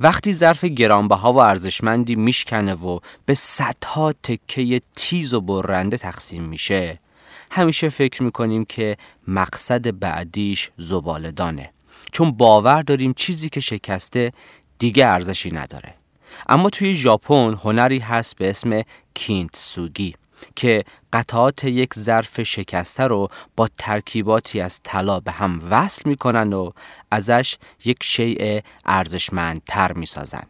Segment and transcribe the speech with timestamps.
[0.00, 6.98] وقتی ظرف گرانبها و ارزشمندی میشکنه و به صدها تکه تیز و برنده تقسیم میشه
[7.50, 8.96] همیشه فکر می‌کنیم که
[9.28, 11.70] مقصد بعدیش زبالدانه
[12.12, 14.32] چون باور داریم چیزی که شکسته
[14.78, 15.94] دیگه ارزشی نداره.
[16.48, 18.82] اما توی ژاپن هنری هست به اسم
[19.14, 20.14] کینتسوگی.
[20.56, 26.70] که قطعات یک ظرف شکسته رو با ترکیباتی از طلا به هم وصل می‌کنن و
[27.10, 30.44] ازش یک شیء ارزشمندتر می‌سازن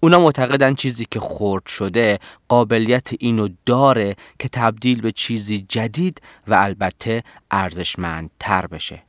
[0.00, 6.54] اونا معتقدن چیزی که خرد شده قابلیت اینو داره که تبدیل به چیزی جدید و
[6.54, 9.02] البته ارزشمندتر بشه.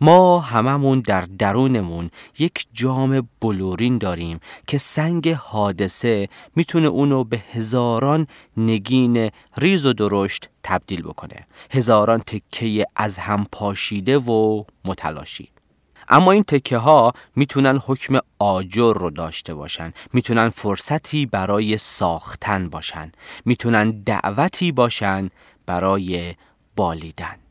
[0.00, 8.26] ما هممون در درونمون یک جام بلورین داریم که سنگ حادثه می‌تونه اونو به هزاران
[8.56, 11.46] نگین ریز و درشت تبدیل بکنه.
[11.70, 15.48] هزاران تکه از هم پاشیده و متلاشی.
[16.08, 19.92] اما این تکه ها می‌تونن حکم آجر رو داشته باشن.
[20.12, 23.12] می‌تونن فرصتی برای ساختن باشن.
[23.44, 25.30] می‌تونن دعوتی باشن
[25.66, 26.34] برای
[26.76, 27.41] بالیدن.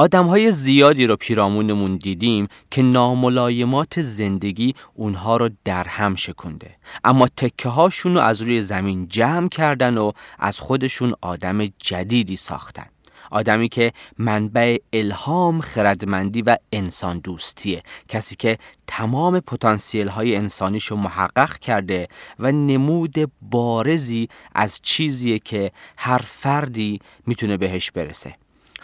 [0.00, 6.76] آدم های زیادی رو پیرامونمون دیدیم که ناملایمات زندگی اونها رو در هم شکنده.
[7.04, 12.86] اما تکه هاشون رو از روی زمین جمع کردن و از خودشون آدم جدیدی ساختن.
[13.30, 17.82] آدمی که منبع الهام خردمندی و انسان دوستیه.
[18.08, 22.08] کسی که تمام پتانسیل های انسانیشو محقق کرده
[22.38, 28.34] و نمود بارزی از چیزیه که هر فردی می‌تونه بهش برسه.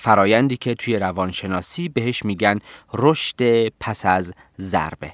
[0.04, 2.59] فرایندی که توی روانشناسی بهش میگن
[2.94, 5.12] رشد پس از ضربه.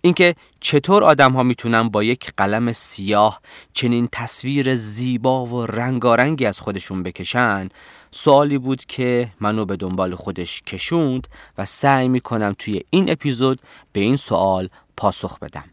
[0.00, 3.40] اینکه چطور آدم ها می‌تونن با یک قلم سیاه
[3.72, 7.68] چنین تصویر زیبا و رنگارنگی از خودشون بکشن
[8.10, 11.28] سوالی بود که منو به دنبال خودش کشوند
[11.58, 13.60] و سعی می‌کنم توی این اپیزود
[13.92, 15.64] به این سوال پاسخ بدم.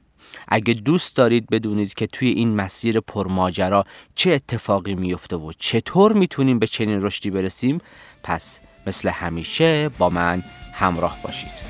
[0.47, 3.85] اگه دوست دارید بدونید که توی این مسیر پرماجرا
[4.15, 7.81] چه اتفاقی میفته و چطور می‌تونیم به چنین رشدی برسیم
[8.23, 11.69] پس مثل همیشه با من همراه باشید.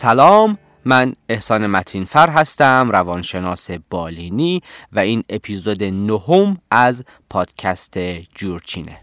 [0.00, 7.98] سلام من احسان متینفر هستم روانشناس بالینی و این اپیزود نهم از پادکست
[8.34, 9.00] جورچینه.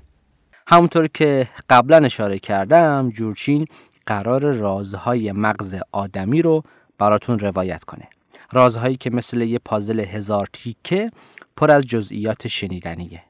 [0.67, 3.65] همونطور که قبلا اشاره کردم جورچین
[4.05, 6.63] قرار رازهای مغز آدمی رو
[6.97, 8.07] براتون روایت کنه.
[8.51, 11.11] رازهایی که مثل یه پازل هزار تیکه
[11.57, 13.23] پر از جزئیات شنیدنیه.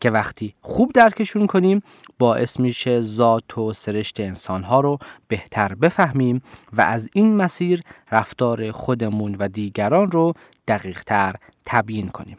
[0.00, 1.82] که وقتی خوب درکشون کنیم
[2.18, 9.34] باعث میشه ذات و سرشت انسانها رو بهتر بفهمیم و از این مسیر رفتار خودمون
[9.34, 10.34] و دیگران رو
[10.68, 11.34] دقیقتر
[11.66, 12.38] تبیین کنیم.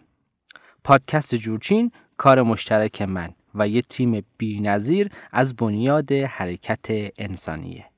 [0.84, 6.86] پادکست جورچین کار مشترک من و یه تیم بینظیر از بنیاد حرکت
[7.18, 7.91] انسانیه.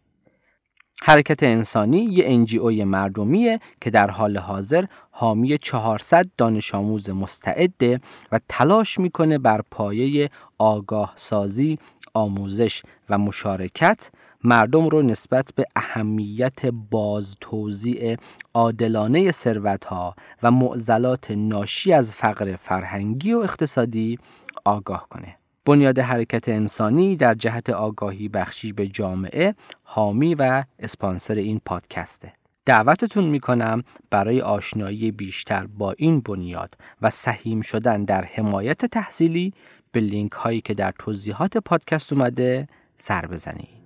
[1.06, 8.40] حرکت انسانی یه انجی مردمیه که در حال حاضر حامی 400 دانش آموز مستعده و
[8.50, 11.80] تلاش می‌کنه بر پایه آگاه سازی،
[12.14, 14.10] آموزش و مشارکت
[14.44, 18.18] مردم رو نسبت به اهمیت باز توزیع
[18.54, 24.20] عادلانه ثروتها و معضلات ناشی از فقر فرهنگی و اقتصادی
[24.66, 25.43] آگاه کنه.
[25.66, 32.34] بنیاد حرکت انسانی در جهت آگاهی بخشی به جامعه حامی و اسپانسر این پادکسته.
[32.66, 39.54] دعوتتون می‌کنم برای آشنایی بیشتر با این بنیاد و سهیم شدن در حمایت تحصیلی
[39.92, 43.83] به لینک هایی که در توضیحات پادکست اومده سر بزنید.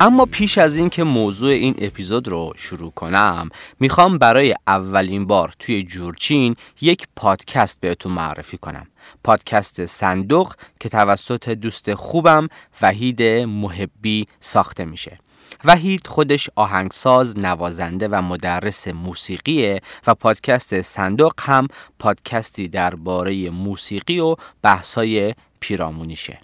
[0.00, 3.48] اما پیش از اینکه موضوع این اپیزود رو شروع کنم
[3.80, 8.86] می‌خوام برای اولین بار توی جورچین یک پادکست بهتون معرفی کنم.
[9.24, 12.48] پادکست صندوق که توسط دوست خوبم
[12.82, 15.18] وحید محبی ساخته میشه.
[15.64, 21.68] وحید خودش آهنگساز، نوازنده و مدرس موسیقیه و پادکست صندوق هم
[21.98, 26.38] پادکستی درباره موسیقی و بحث‌های پیرامونیشه.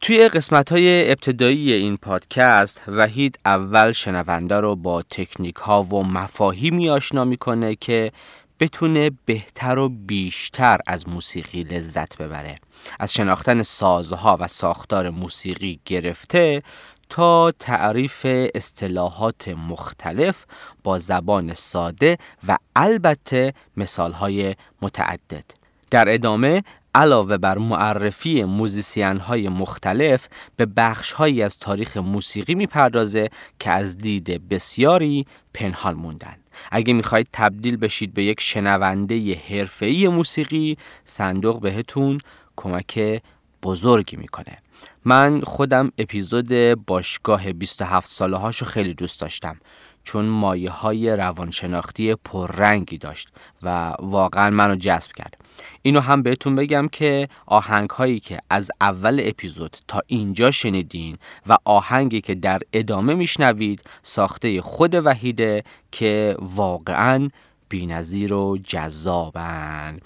[0.00, 6.90] توی قسمت های ابتدایی این پادکست وحید اول شنونده رو با تکنیک ها و مفاهیمی
[6.90, 8.12] آشنا می‌کنه که
[8.60, 12.60] بتونه بهتر و بیشتر از موسیقی لذت ببره.
[13.00, 16.62] از شناختن سازها و ساختار موسیقی گرفته
[17.08, 20.44] تا تعریف اصطلاحات مختلف
[20.84, 22.18] با زبان ساده
[22.48, 25.44] و البته مثالهای متعدد.
[25.90, 26.62] در ادامه
[26.94, 33.98] علاوه بر معرفی موزیسین های مختلف به بخش هایی از تاریخ موسیقی می‌پردازه که از
[33.98, 36.36] دید بسیاری پنهان موندن
[36.70, 42.18] اگه می‌خواید تبدیل بشید به یک شنونده حرفه‌ای موسیقی صندوق بهتون
[42.56, 43.22] کمک
[43.62, 44.58] بزرگی می‌کنه.
[45.04, 46.48] من خودم اپیزود
[46.86, 49.56] باشگاه 27 ساله هاشو خیلی دوست داشتم.
[50.04, 53.28] چون مایه های روانشناختی پررنگی داشت
[53.62, 55.36] و واقعا منو جذب کرد.
[55.82, 61.56] اینو هم بهتون بگم که آهنگ هایی که از اول اپیزود تا اینجا شنیدین و
[61.64, 67.28] آهنگی که در ادامه میشنوید ساخته خود وحیده که واقعا
[67.68, 70.00] بینظیر و جذابن.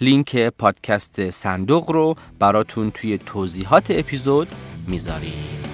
[0.00, 4.48] لینک پادکست صندوق رو براتون توی توضیحات اپیزود
[4.88, 5.67] می‌ذاریم.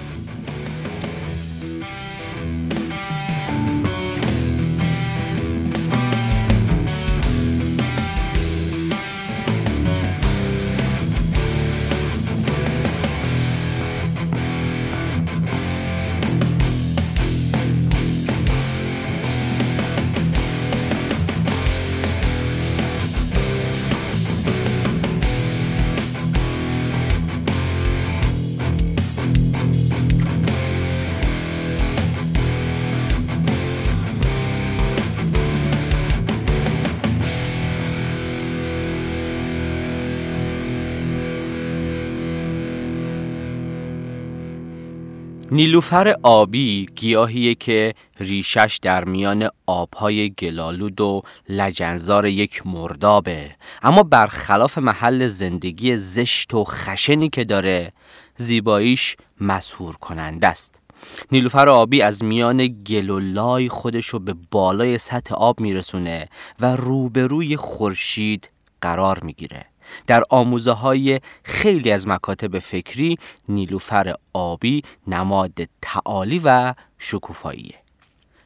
[45.55, 53.55] نیلوفر آبی گیاهیه که ریشش در میان آبهای گلالود و لجنزار یک مردابه.
[53.81, 57.91] اما برخلاف محل زندگی زشت و خشنی که داره
[58.37, 60.81] زیباییش مسهور کننده است.
[61.31, 66.29] نیلوفر آبی از میان گلولای خودشو به بالای سطح آب میرسونه
[66.59, 68.49] و روبروی خورشید
[68.81, 69.65] قرار می‌گیره.
[70.07, 73.17] در آموزه های خیلی از مکاتب فکری
[73.49, 77.75] نیلوفر آبی نماد تعالی و شکوفاییه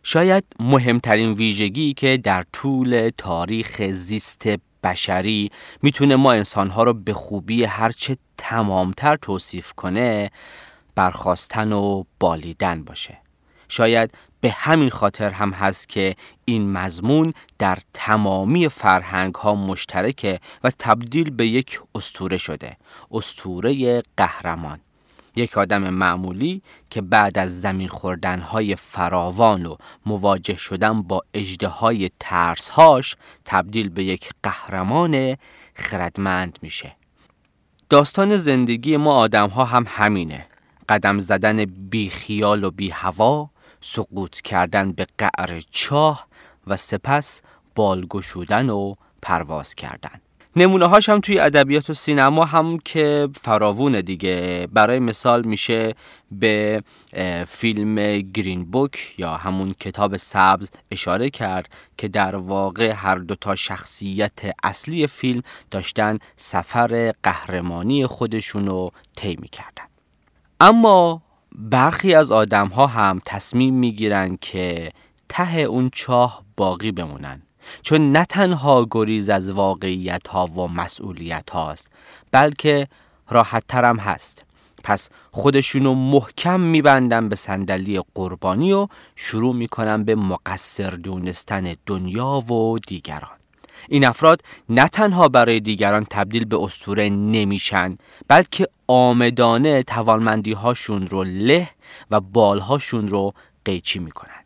[0.04, 4.44] شاید مهمترین ویژگی که در طول تاریخ زیست
[4.84, 5.52] بشری
[5.82, 10.32] می‌تونه ما انسانها رو به خوبی هرچه تمامتر توصیف کنه
[10.96, 13.18] برخواستن و بالیدن باشه.
[13.68, 16.16] شاید به همین خاطر هم هست که
[16.46, 22.78] این مضمون در تمامی فرهنگ ها مشترکه و تبدیل به یک استوره شده
[23.12, 24.80] استوره قهرمان.
[25.36, 31.68] یک آدم معمولی که بعد از زمین خوردن های فراوان و مواجه شدن با اجده
[31.68, 33.16] های ترسهاش
[33.46, 35.38] تبدیل به یک قهرمان
[35.74, 36.96] خردمند میشه.
[37.90, 40.46] داستان زندگی ما آدم ها هم همینه.
[40.90, 43.50] قدم زدن بی خیال و بی هوا
[43.82, 46.28] سقوط کردن به قعر چاه
[46.68, 47.42] و سپس
[47.76, 50.22] بالگشودن و پرواز کردن.
[50.56, 54.68] نمونه هاش هم توی ادبیات و سینما هم که فراوونه دیگه.
[54.74, 55.96] برای مثال میشه
[56.32, 56.84] به
[57.48, 63.56] فیلم گرین بوک یا همون کتاب سبز اشاره کرد که در واقع هر دو تا
[63.56, 69.84] شخصیت اصلی فیلم داشتن سفر قهرمانی خودشون رو طی کردن
[70.60, 71.22] اما
[71.56, 74.92] برخی از آدم ها هم تصمیم می‌گیرن که
[75.30, 77.42] ته اون چاه باقی بمونن.
[77.82, 81.92] چون نه تنها گریز از واقعیت ها و مسئولیت هاست
[82.32, 82.88] بلکه
[83.30, 84.46] راحت ترم هست.
[84.84, 92.80] پس خودشونو محکم میبندن به صندلی قربانی و شروع می‌کنن به مقصر دونستن دنیا و
[92.88, 93.39] دیگران.
[93.90, 101.24] این افراد نه تنها برای دیگران تبدیل به استوره نمیشن بلکه آمدانه توانمندی هاشون رو
[101.24, 101.70] له
[102.12, 103.34] و بالهاشون رو
[103.66, 104.39] قیچی می‌کنن.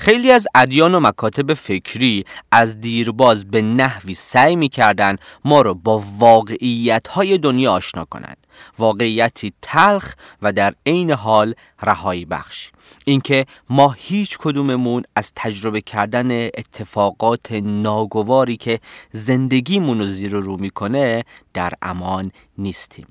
[0.00, 6.04] خیلی از ادیان و مکاتب فکری از دیرباز به نحوی سعی می‌کردن ما رو با
[6.18, 8.46] واقعیت های دنیا آشنا کنند.
[8.78, 12.70] واقعیتی تلخ و در عین حال رهایی بخش.
[13.04, 18.80] اینکه ما هیچ کدوممون از تجربه کردن اتفاقات ناگواری که
[19.12, 23.06] زندگیمون رو زیر رو می‌کنه در امان نیستیم.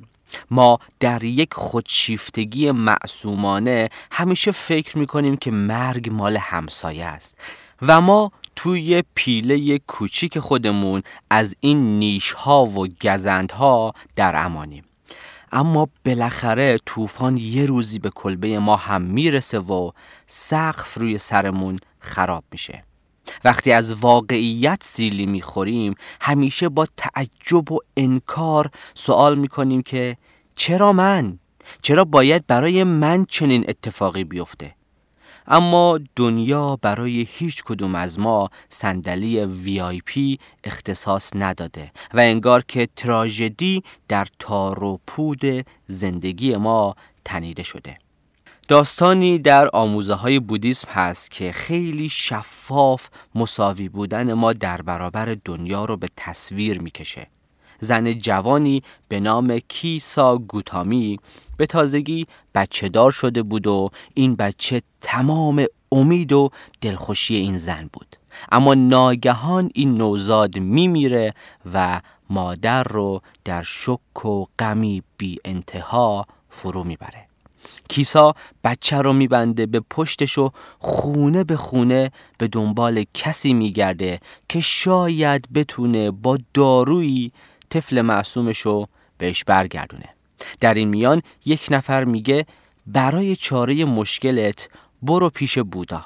[0.51, 7.37] ما در یک خودشیفتگی معصومانه همیشه فکر می‌کنیم که مرگ مال همسایه است
[7.81, 14.83] و ما توی پیله کوچیک خودمون از این نیش ها و گزند ها در امانیم.
[15.51, 19.91] اما بالاخره طوفان یه روزی به کلبه ما هم می‌رسه و
[20.27, 22.83] سقف روی سرمون خراب میشه.
[23.43, 30.17] وقتی از واقعیت سیلی می‌خوریم همیشه با تعجب و انکار سوال می‌کنیم که
[30.55, 31.39] چرا من؟
[31.81, 34.75] چرا باید برای من چنین اتفاقی بیفته؟
[35.47, 42.63] اما دنیا برای هیچ کدوم از ما صندلی وی آی پی اختصاص نداده و انگار
[42.67, 46.95] که تراژدی در تار و پود زندگی ما
[47.25, 47.97] تنیده شده
[48.69, 55.85] داستانی در آموزه های بودیسم هست که خیلی شفاف مساوی بودن ما در برابر دنیا
[55.85, 57.27] رو به تصویر می‌کشه.
[57.79, 61.19] زن جوانی به نام کیسا گوتامی
[61.57, 66.49] به تازگی بچه دار شده بود و این بچه تمام امید و
[66.81, 68.15] دلخوشی این زن بود.
[68.51, 71.33] اما ناگهان این نوزاد میمیره
[71.73, 77.28] و مادر رو در شک و غمی بی انتها فرو می‌بره.
[77.89, 84.59] کیسا بچه رو میبنده به پشتش و خونه به خونه به دنبال کسی میگرده که
[84.59, 87.31] شاید بتونه با دارویی
[87.69, 88.87] طفل معصومش رو
[89.17, 90.09] بهش برگردونه.
[90.59, 92.45] در این میان یک نفر میگه
[92.87, 94.69] برای چاره مشکلت
[95.01, 96.05] برو پیش بودا.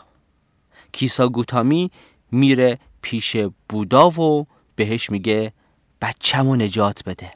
[0.91, 1.91] کیسا گوتامی
[2.31, 3.37] میره پیش
[3.69, 5.53] بودا و بهش میگه
[6.01, 7.31] بچه‌مو نجات بده.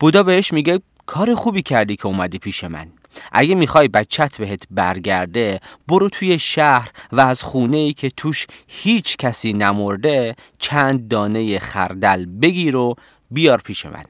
[0.00, 2.88] بودا بهش میگه کار خوبی کردی که اومدی پیش من.
[3.32, 9.16] اگه می‌خوای بچت بهت برگرده برو توی شهر و از خونه ای که توش هیچ
[9.16, 12.94] کسی نمرده چند دانه خردل بگیر و
[13.30, 14.04] بیار پیش من.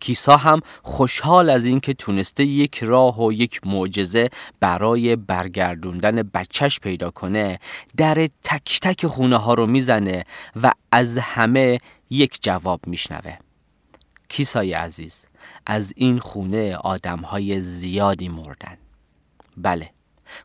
[0.00, 7.10] کیسا هم خوشحال از اینکه تونسته یک راه و یک معجزه برای برگردوندن بچهش پیدا
[7.10, 7.58] کنه
[7.96, 10.24] در تک تک خونه ها رو می‌زنه
[10.62, 13.36] و از همه یک جواب میشنوه.
[14.28, 15.26] کیسای عزیز
[15.70, 18.76] از این خونه آدم های زیادی مردن.
[19.56, 19.90] بله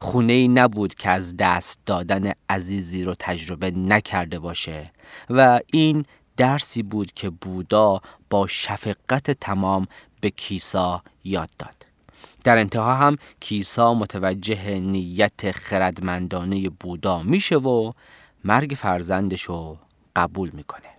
[0.02, 4.92] خونه ای نبود که از دست دادن عزیزی رو تجربه نکرده باشه
[5.30, 6.06] و این
[6.38, 9.88] درسی بود که بودا با شفقت تمام
[10.22, 11.86] به کیسا یاد داد.
[12.44, 17.92] در انتها هم کیسا متوجه نیت خردمندانه بودا میشه و
[18.44, 19.78] مرگ فرزندش رو
[20.16, 20.95] قبول می‌کنه.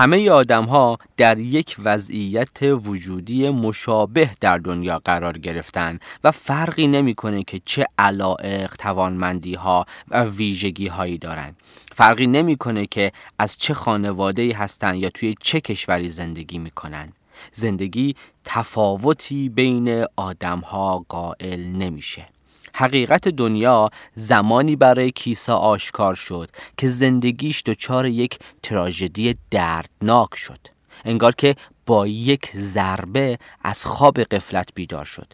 [0.00, 7.42] همه آدم ها در یک وضعیت وجودی مشابه در دنیا قرار گرفتن و فرقی نمی‌کنه
[7.42, 11.54] که چه علائق، توانمندی ها و ویژگی هایی دارن.
[11.94, 17.12] فرقی نمی‌کنه که از چه خانواده هستن یا توی چه کشوری زندگی می‌کنن.
[17.52, 18.14] زندگی
[18.44, 22.26] تفاوتی بین آدم ها قائل نمیشه.
[22.74, 30.58] حقیقت دنیا زمانی برای کیسا آشکار شد که زندگیش دچار یک تراژدی دردناک شد.
[31.04, 31.54] انگار که
[31.86, 35.32] با یک ضربه از خواب قفلت بیدار شد.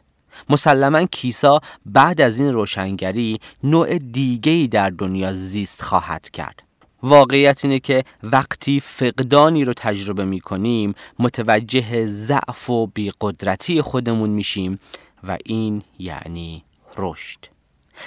[0.51, 6.63] مسلما کیسا بعد از این روشنگری نوع دیگهی در دنیا زیست خواهد کرد.
[7.03, 14.79] واقعیت اینه که وقتی فقدانی رو تجربه می کنیم متوجه ضعف و بیقدرتی خودمون میشیم
[15.25, 16.65] و این یعنی
[16.99, 17.39] رشد.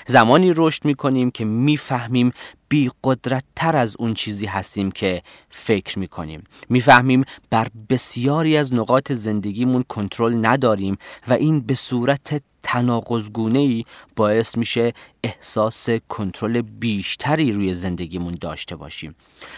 [0.06, 2.32] زمانی رشد می کنیم که می‌فهمیم
[2.70, 8.74] بی قدرت تر از اون چیزی هستیم که فکر می کنیم می‌فهمیم بر بسیاری از
[8.74, 10.98] نقاط زندگیمون کنترل نداریم
[11.28, 13.86] و این به صورت تناقضگونه ای
[14.16, 19.16] باعث میشه احساس کنترل بیشتری روی زندگیمون داشته باشیم.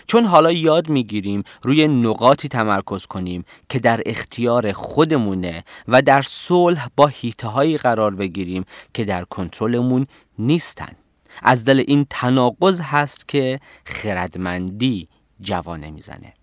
[0.08, 6.88] چون حالا یاد می‌گیریم روی نقاطی تمرکز کنیم که در اختیار خودمونه و در صلح
[6.96, 10.08] با هیته قرار بگیریم که در کنترلمون
[10.40, 11.01] نیستن.
[11.42, 15.08] از دل این تناقض هست که خردمندی
[15.42, 16.34] جوانه می‌زنه.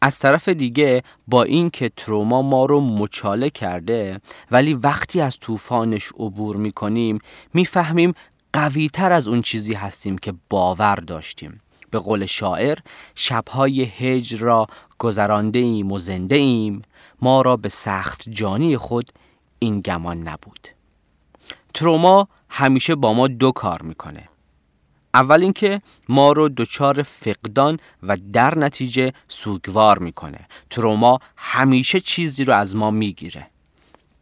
[0.00, 6.56] از طرف دیگه با اینکه تروما ما رو مچاله کرده ولی وقتی از طوفانش عبور
[6.56, 7.18] می‌کنیم
[7.54, 8.14] می‌فهمیم
[8.52, 11.60] قوی تر از اون چیزی هستیم که باور داشتیم.
[11.90, 12.78] به قول شاعر
[13.14, 14.66] شبهای هجر را
[14.98, 16.82] گذرانده ایم و زنده ایم
[17.22, 19.12] ما را به سخت جانی خود
[19.58, 20.68] این گمان نبود.
[21.74, 24.28] تروما همیشه با ما دو کار می‌کنه.
[25.14, 30.48] اول اینکه ما رو دچار فقدان و در نتیجه سوگوار می‌کنه.
[30.70, 33.46] تروما همیشه چیزی رو از ما می‌گیره.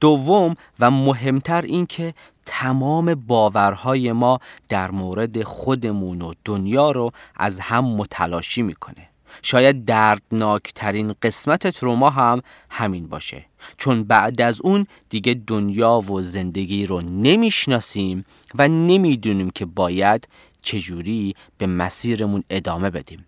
[0.00, 2.14] دوم و مهمتر اینکه
[2.46, 9.08] تمام باورهای ما در مورد خودمون و دنیا رو از هم متلاشی می‌کنه.
[9.42, 13.44] شاید دردناکترین قسمت تروما هم همین باشه.
[13.78, 18.24] چون بعد از اون دیگه دنیا و زندگی رو نمی‌شناسیم
[18.54, 20.28] و نمی‌دونیم که باید
[20.62, 23.26] چجوری به مسیرمون ادامه بدیم.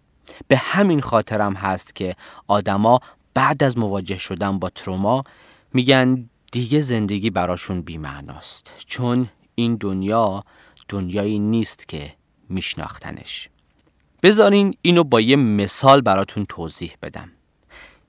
[0.48, 3.00] به همین خاطرم هست که آدما
[3.34, 5.24] بعد از مواجه شدن با تروما
[5.72, 8.74] میگن دیگه زندگی براشون بیمعناست.
[8.86, 10.44] چون این دنیا
[10.88, 12.12] دنیایی نیست که
[12.48, 13.48] میشناختنش.
[14.26, 17.32] بذارین اینو با یه مثال براتون توضیح بدم.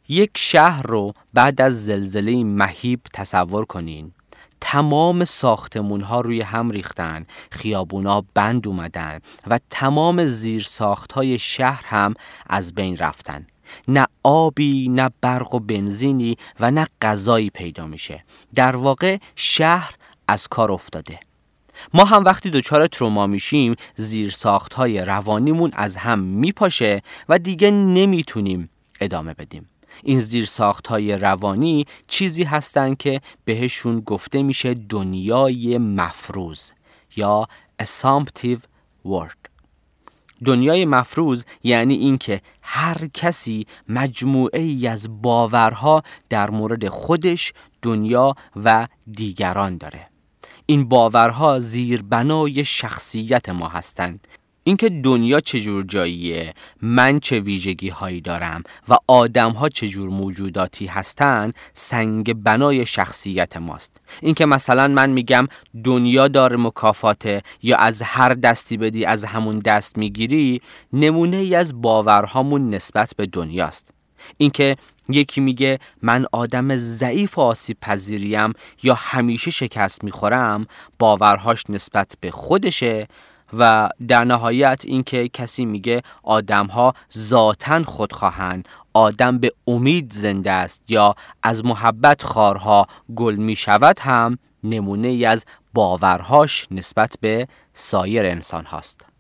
[0.10, 4.12] یک شهر رو بعد از زلزله مهیب تصور کنین.
[4.62, 11.86] تمام ساختمون ها روی هم ریختن خیابونا بند اومدن و تمام زیر ساخت های شهر
[11.86, 12.14] هم
[12.48, 13.48] از بین رفتن.
[13.88, 18.24] نه آبی نه برق و بنزینی و نه غذایی پیدا میشه.
[18.56, 19.96] در واقع شهر
[20.28, 21.27] از کار افتاده.
[21.94, 27.72] ما هم وقتی دچار تروما میشیم زیر ساخت های روانیمون از هم میپاشه و دیگه
[27.72, 28.70] نمی‌تونیم
[29.02, 29.70] ادامه بدیم.
[30.04, 36.72] این زیر ساخت های روانی چیزی هستند که بهشون گفته میشه دنیای مفروض
[37.16, 37.48] یا
[37.84, 38.60] assumptive
[39.06, 39.50] world.
[40.46, 48.88] دنیای مفروض یعنی اینکه هر کسی مجموعه ای از باورها در مورد خودش دنیا و
[49.12, 50.10] دیگران داره.
[50.70, 54.28] این باورها زیربنای شخصیت ما هستند.
[54.64, 61.54] اینکه دنیا چجور جاییه من چه ویژگی هایی دارم و آدم ها چجور موجوداتی هستند
[61.74, 64.02] سنگ بنای شخصیت ماست.
[64.22, 65.48] اینکه مثلا من میگم
[65.84, 70.62] دنیا دار مکافاته یا از هر دستی بدی از همون دست می‌گیری
[70.94, 73.97] نمونه ای از باورهامون نسبت به دنیاست.
[74.38, 74.76] اینکه
[75.10, 78.54] یکی میگه من آدم ضعیف و آسیب پذیریم
[78.84, 80.68] یا همیشه شکست می‌خورم
[81.00, 83.08] باورهاش نسبت به خودشه
[83.54, 91.16] و در نهایت اینکه کسی میگه آدمها ذاتا خودخواهند آدم به امید زنده است یا
[91.44, 98.66] از محبت خارها گل می شود هم نمونه ای از باورهاش نسبت به سایر انسان
[98.66, 99.17] هاست.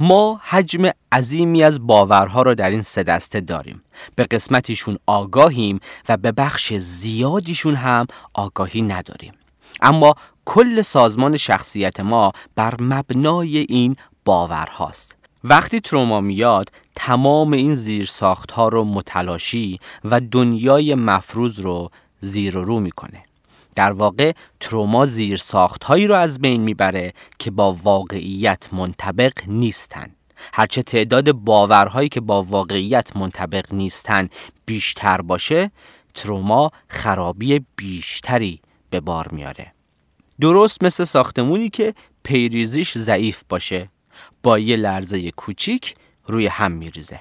[0.00, 3.82] ما حجم عظیمی از باورها را در این سه دسته داریم.
[4.14, 9.32] به قسمتیشون آگاهیم و به بخش زیادیشون هم آگاهی نداریم.
[9.80, 17.74] اما کل سازمان شخصیت ما بر مبنای این باور هاست وقتی تروما میاد تمام این
[17.74, 23.25] زیر ساخت ها رو متلاشی و دنیای مفروض رو زیر و رو می‌کنه.
[23.76, 30.10] در واقع تروما زیر ساخت هایی رو از بین می‌بره که با واقعیت منطبق نیستن.
[30.52, 34.28] هرچه تعداد باورهایی که با واقعیت منطبق نیستن
[34.66, 35.70] بیشتر باشه
[36.14, 38.60] تروما خرابی بیشتری
[38.90, 39.72] به بار میاره
[40.40, 43.88] درست مثل ساختمونی که پیریزیش ضعیف باشه
[44.42, 45.94] با یه لرزه کوچیک
[46.26, 47.20] روی هم میریزه.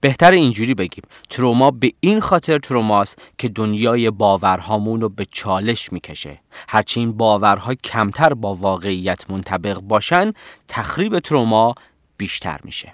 [0.00, 1.04] بهتر اینجوری بگیم.
[1.30, 6.40] تروما به این خاطر تروماست که دنیای باورهامون رو به چالش می‌کشه.
[6.68, 10.32] هرچی این باورها کمتر با واقعیت منطبق باشن
[10.68, 11.74] تخریب تروما
[12.16, 12.92] بیشتر میشه.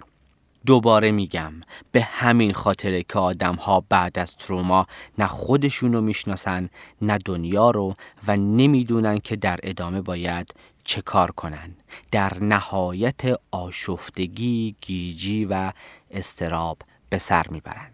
[0.66, 1.52] دوباره میگم
[1.92, 4.86] به همین خاطره که آدم ها بعد از تروما
[5.18, 6.68] نه خودشون رو می‌شناسن
[7.02, 10.54] نه دنیا رو و نمی‌دونن که در ادامه باید
[10.84, 11.74] چه کار کنن.
[12.10, 15.72] در نهایت آشفتگی، گیجی و
[16.14, 16.78] استراب
[17.10, 17.90] به سر می‌برن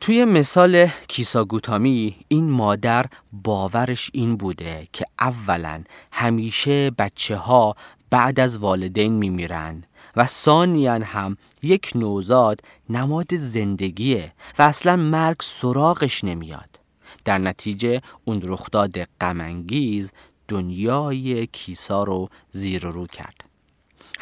[0.00, 7.76] توی مثال کیساگوتامی این مادر باورش این بوده که اولا همیشه بچه ها
[8.10, 9.84] بعد از والدین میمیرن
[10.16, 16.80] و ثانیا هم یک نوزاد نماد زندگیه و اصلا مرگ سراغش نمیاد.
[17.24, 20.12] در نتیجه اون رخداد غمانگیز
[20.48, 23.43] دنیای کیسا رو زیر رو کرد.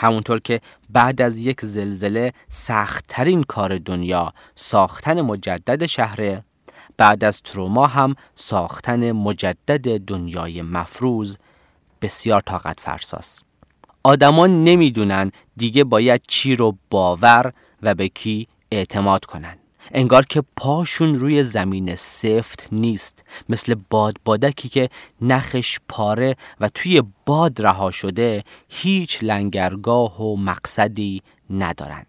[0.02, 0.60] همونطور که
[0.90, 6.44] بعد از یک زلزله سختترین کار دنیا ساختن مجدد شهره
[6.96, 11.36] بعد از تروما هم ساختن مجدد دنیای مفروض
[12.02, 13.44] بسیار طاقت فرساست
[14.02, 19.56] آدما نمی‌دونن دیگه باید چی رو باور و به کی اعتماد کنن.
[19.90, 24.88] انگار که پاشون روی زمین سفت نیست مثل باد بادکی که
[25.20, 32.06] نخش پاره و توی باد رها شده هیچ لنگرگاه و مقصدی ندارن.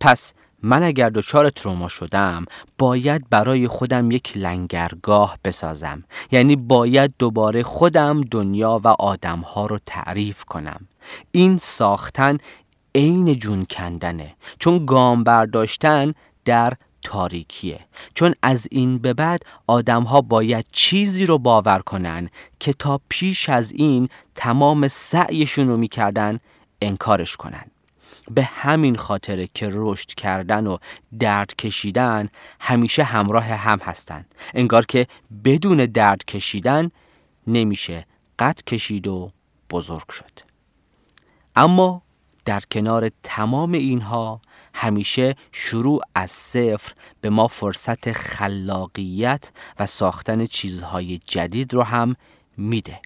[0.00, 0.32] پس
[0.62, 2.44] من اگر دچار تروما شدم
[2.78, 6.04] باید برای خودم یک لنگرگاه بسازم.
[6.32, 10.88] یعنی باید دوباره خودم دنیا و آدمها رو تعریف کنم.
[11.32, 12.38] این ساختن
[12.94, 14.34] عین جون کندنه.
[14.58, 17.80] چون گام برداشتن در تاریکیه.
[18.14, 22.30] چون از این به بعد آدم ها باید چیزی رو باور کنن
[22.60, 26.40] که تا پیش از این تمام سعیشون رو می‌کردن
[26.82, 27.64] انکارش کنن.
[28.30, 30.76] به همین خاطره که رشد کردن و
[31.18, 32.28] درد کشیدن
[32.60, 34.24] همیشه همراه هم هستن.
[34.54, 35.06] انگار که
[35.44, 36.90] بدون درد کشیدن
[37.46, 38.06] نمیشه
[38.38, 39.32] قد کشید و
[39.70, 40.40] بزرگ شد.
[41.56, 42.02] اما
[42.44, 44.40] در کنار تمام اینها
[44.80, 52.16] همیشه شروع از صفر به ما فرصت خلاقیت و ساختن چیزهای جدید رو هم
[52.56, 53.00] میده.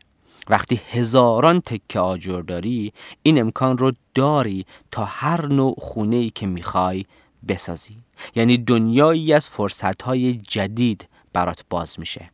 [0.49, 6.47] وقتی هزاران تکه آجر داری این امکان رو داری تا هر نوع خونه ای که
[6.47, 7.05] می‌خوای
[7.49, 7.97] بسازی.
[8.35, 12.31] یعنی دنیایی از فرصتهای جدید برات باز میشه.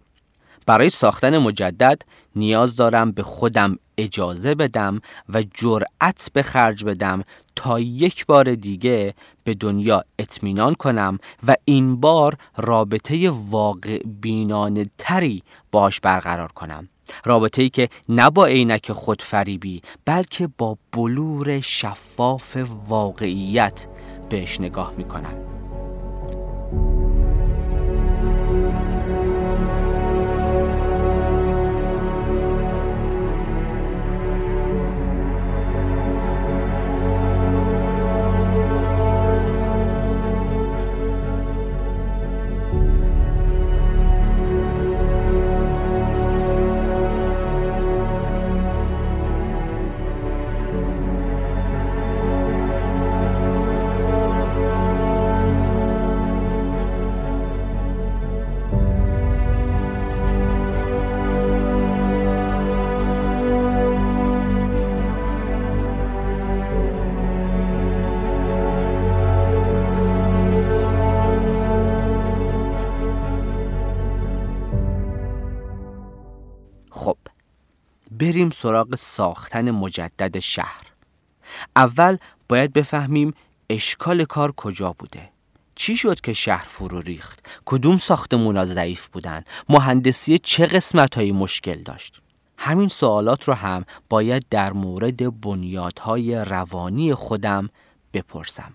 [0.66, 2.02] برای ساختن مجدد
[2.36, 7.24] نیاز دارم به خودم اجازه بدم و جرأت به خرج بدم
[7.56, 9.14] تا یک بار دیگه
[9.44, 16.88] به دنیا اطمینان کنم و این بار رابطه واقع بینانه تری باش برقرار کنم.
[17.24, 22.56] رابطه ای که نه با عینک خودفریبی بلکه با بلور شفاف
[22.88, 23.86] واقعیت
[24.28, 25.57] بهش نگاه می‌کنم.
[78.38, 80.82] بریم سراغ ساختن مجدد شهر.
[81.76, 82.16] اول
[82.48, 83.34] باید بفهمیم
[83.70, 85.30] اشکال کار کجا بوده.
[85.74, 91.82] چی شد که شهر فرو ریخت؟ کدوم ساختمونا ضعیف بودن؟ مهندسی چه قسمت های مشکل
[91.82, 92.22] داشت؟
[92.58, 97.68] همین سوالات رو هم باید در مورد بنیادهای روانی خودم
[98.12, 98.72] بپرسم.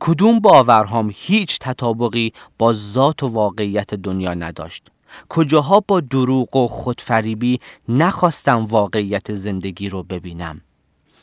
[0.00, 4.90] کدوم باورهام هیچ تطابقی با ذات و واقعیت دنیا نداشت؟
[5.28, 10.60] کجاها با دروغ و خودفریبی نخواستم واقعیت زندگی رو ببینم؟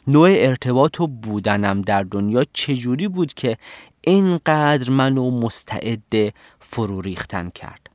[0.08, 3.58] نوع ارتباط و بودنم در دنیا چجوری بود که
[4.02, 7.90] اینقدر منو مستعد فرو ریختن کرد؟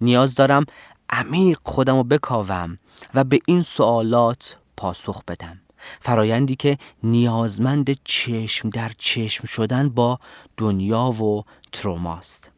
[0.00, 0.66] نیاز دارم
[1.10, 2.78] عمیق خودم رو بکاوم
[3.14, 5.60] و به این سوالات پاسخ بدم.
[6.00, 10.18] فرایندی که نیازمند چشم در چشم شدن با
[10.56, 12.50] دنیا و تروماست.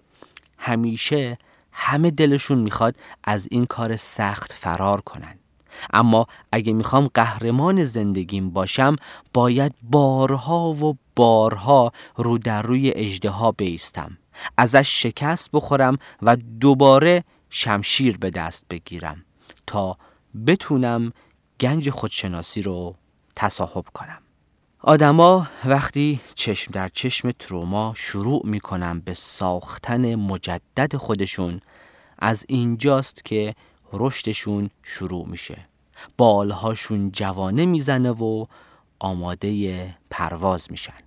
[0.59, 1.39] همیشه
[1.77, 5.39] همه دلشون می‌خواد از این کار سخت فرار کنن.
[5.93, 8.97] اما اگه می‌خوام قهرمان زندگیم باشم
[9.35, 14.19] باید بارها و بارها رو در روی اجده ها بیستم.
[14.57, 19.25] ازش شکست بخورم و دوباره شمشیر به دست بگیرم
[19.67, 19.97] تا
[20.47, 21.13] بتونم
[21.61, 22.95] گنج خودشناسی رو
[23.37, 24.24] تصاحب کنم.
[24.87, 31.61] آدما وقتی چشم در چشم تروما شروع می‌کنن به ساختن مجدد خودشون
[32.19, 33.55] از اینجاست که
[33.93, 35.59] رشدشون شروع میشه.
[36.17, 38.47] بالهاشون جوانه می‌زنه و
[38.99, 41.01] آماده پرواز میشن.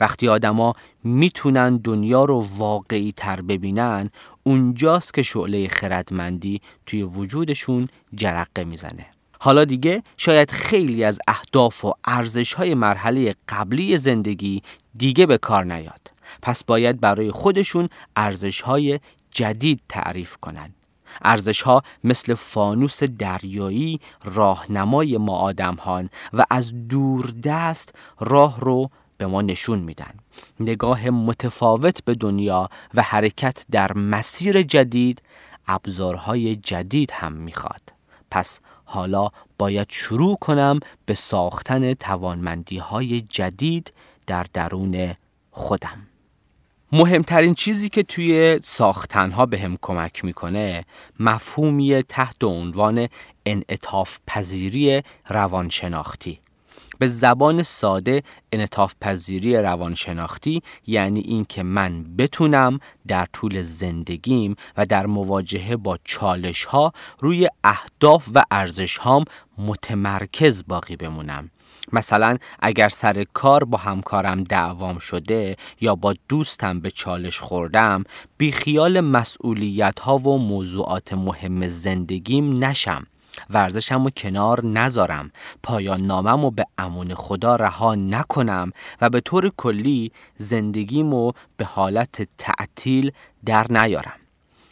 [0.00, 0.74] وقتی آدما
[1.04, 4.10] می‌تونن دنیا رو واقعی تر ببینن
[4.42, 9.06] اونجاست که شعله خردمندی توی وجودشون جرقه می‌زنه.
[9.42, 14.62] حالا دیگه شاید خیلی از اهداف و ارزش های مرحله قبلی زندگی
[14.96, 16.10] دیگه به کار نیاد.
[16.42, 19.00] پس باید برای خودشون ارزش های
[19.30, 20.74] جدید تعریف کنند
[21.22, 25.76] ارزش ها مثل فانوس دریایی راهنمای ما آدم
[26.32, 30.14] و از دور دست راه رو به ما نشون میدن.
[30.60, 35.22] نگاه متفاوت به دنیا و حرکت در مسیر جدید
[35.66, 37.82] ابزارهای جدید هم می‌خواد.
[38.30, 38.60] پس
[38.92, 43.92] حالا باید شروع کنم به ساختن توانمندی های جدید
[44.26, 45.14] در درون
[45.50, 46.06] خودم.
[46.92, 50.84] مهمترین چیزی که توی ساختنها به هم کمک می‌کنه
[51.20, 53.08] مفهومی تحت عنوان
[53.46, 56.40] انعطاف پذیری روانشناختی.
[57.00, 65.06] به زبان ساده انطاف پذیری روانشناختی یعنی اینکه من بتونم در طول زندگیم و در
[65.06, 69.24] مواجهه با چالش ها روی اهداف و ارزش هام
[69.58, 71.50] متمرکز باقی بمونم.
[71.92, 78.04] مثلا اگر سر کار با همکارم دعوام شده یا با دوستم به چالش خوردم
[78.38, 83.06] بی خیال مسئولیت ها و موضوعات مهم زندگیم نشم.
[83.50, 85.30] ورزشم رو کنار نذارم.
[85.62, 93.12] پایان نامم به امون خدا رها نکنم و به طور کلی زندگیمو به حالت تعطیل
[93.44, 94.20] در نیارم.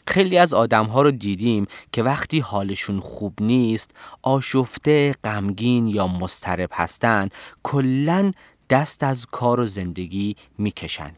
[0.06, 3.90] خیلی از آدم ها رو دیدیم که وقتی حالشون خوب نیست
[4.22, 7.28] آشفته غمگین یا مضطرب هستن
[7.62, 8.32] کلا
[8.70, 11.10] دست از کار و زندگی می‌کشن.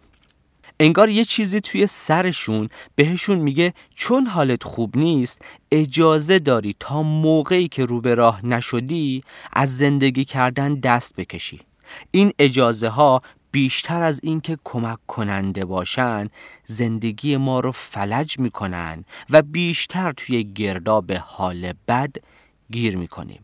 [0.82, 7.68] انگار یه چیزی توی سرشون بهشون میگه چون حالت خوب نیست اجازه داری تا موقعی
[7.68, 11.60] که رو به راه نشدی از زندگی کردن دست بکشی.
[12.10, 16.28] این اجازه ها بیشتر از اینکه کمک کننده باشن
[16.66, 22.16] زندگی ما رو فلج می‌کنن و بیشتر توی گرداب حال بد
[22.70, 23.40] گیر می‌کنیم.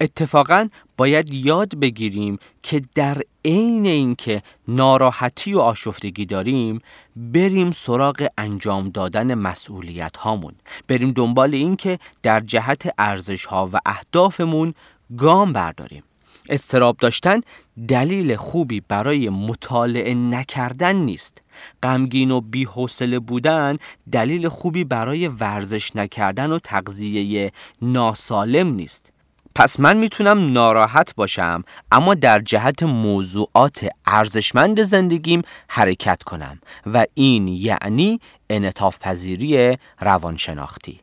[0.00, 6.80] اتفاقا باید یاد بگیریم که در عین اینکه ناراحتی و آشفتگی داریم
[7.16, 10.54] بریم سراغ انجام دادن مسئولیت هامون
[10.88, 14.74] بریم دنبال اینکه در جهت ارزش ها و اهدافمون
[15.18, 16.02] گام برداریم.
[16.48, 17.40] استراب داشتن
[17.88, 21.42] دلیل خوبی برای مطالعه نکردن نیست.
[21.82, 23.78] غمگین و بیحوصله بودن
[24.12, 29.09] دلیل خوبی برای ورزش نکردن و تغذیه ناسالم نیست.
[29.54, 37.48] پس من می‌تونم ناراحت باشم اما در جهت موضوعات ارزشمند زندگیم حرکت کنم و این
[37.48, 41.00] یعنی انطاف پذیری روانشناختی.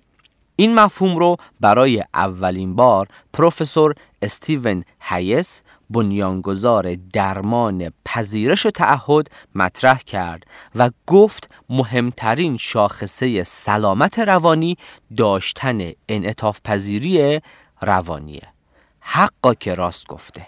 [0.56, 9.98] این مفهوم رو برای اولین بار پروفسور استیون هیس بنیانگذار درمان پذیرش و تعهد مطرح
[10.00, 10.44] کرد
[10.76, 14.78] و گفت مهمترین شاخصه سلامت روانی
[15.18, 17.42] داشتن انعطاف پذیری
[17.82, 18.48] روانیه.
[19.00, 20.48] حقا که راست گفته.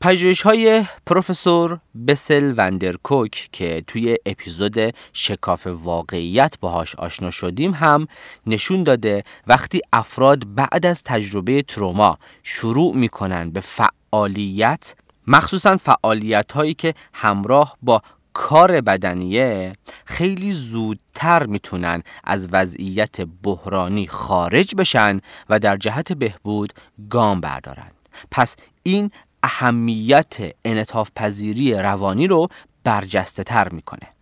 [0.00, 8.08] پژوهش های پروفسور بسل وندرکوک که توی اپیزود شکاف واقعیت باهاش آشنا شدیم هم
[8.46, 14.94] نشون داده وقتی افراد بعد از تجربه تروما شروع می‌کنن به فعالیت
[15.26, 18.02] مخصوصا فعالیت هایی که همراه با
[18.38, 19.72] کار بدنیه
[20.04, 26.72] خیلی زودتر می‌تونن از وضعیت بحرانی خارج بشن و در جهت بهبود
[27.10, 27.90] گام بردارن.
[28.30, 29.10] پس این
[29.42, 32.48] اهمیت انطاف پذیری روانی رو
[32.84, 34.15] برجسته تر می‌کنه.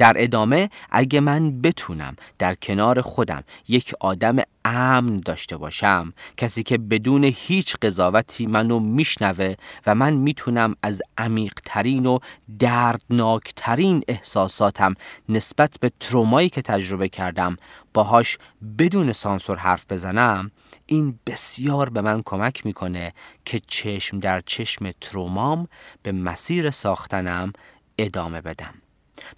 [0.00, 6.78] در ادامه اگه من بتونم در کنار خودم یک آدم امن داشته باشم کسی که
[6.78, 9.54] بدون هیچ قضاوتی منو میشنوه
[9.86, 12.18] و من می‌تونم از عمیقترین و
[12.58, 14.94] دردناکترین احساساتم
[15.28, 17.56] نسبت به ترومایی که تجربه کردم
[17.94, 18.38] باهاش
[18.78, 20.50] بدون سانسور حرف بزنم
[20.86, 23.12] این بسیار به من کمک می‌کنه
[23.44, 25.68] که چشم در چشم ترومام
[26.02, 27.52] به مسیر ساختنم
[27.98, 28.74] ادامه بدم.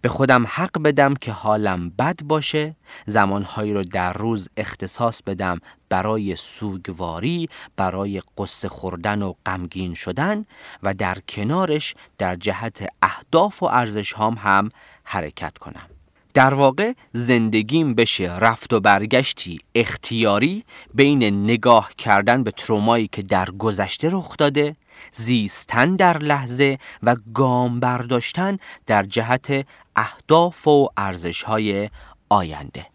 [0.00, 6.36] به خودم حق بدم که حالم بد باشه زمانهایی رو در روز اختصاص بدم برای
[6.36, 10.44] سوگواری برای قصه خوردن و غمگین شدن
[10.82, 14.70] و در کنارش در جهت اهداف و ارزش هم, هم
[15.04, 15.86] حرکت کنم.
[16.34, 20.64] در واقع زندگیم بشه رفت و برگشتی اختیاری
[20.94, 24.76] بین نگاه کردن به ترومایی که در گذشته رخ داده
[25.12, 31.90] زیستن در لحظه و گام برداشتن در جهت اهداف و ارزشهای
[32.28, 32.91] آینده.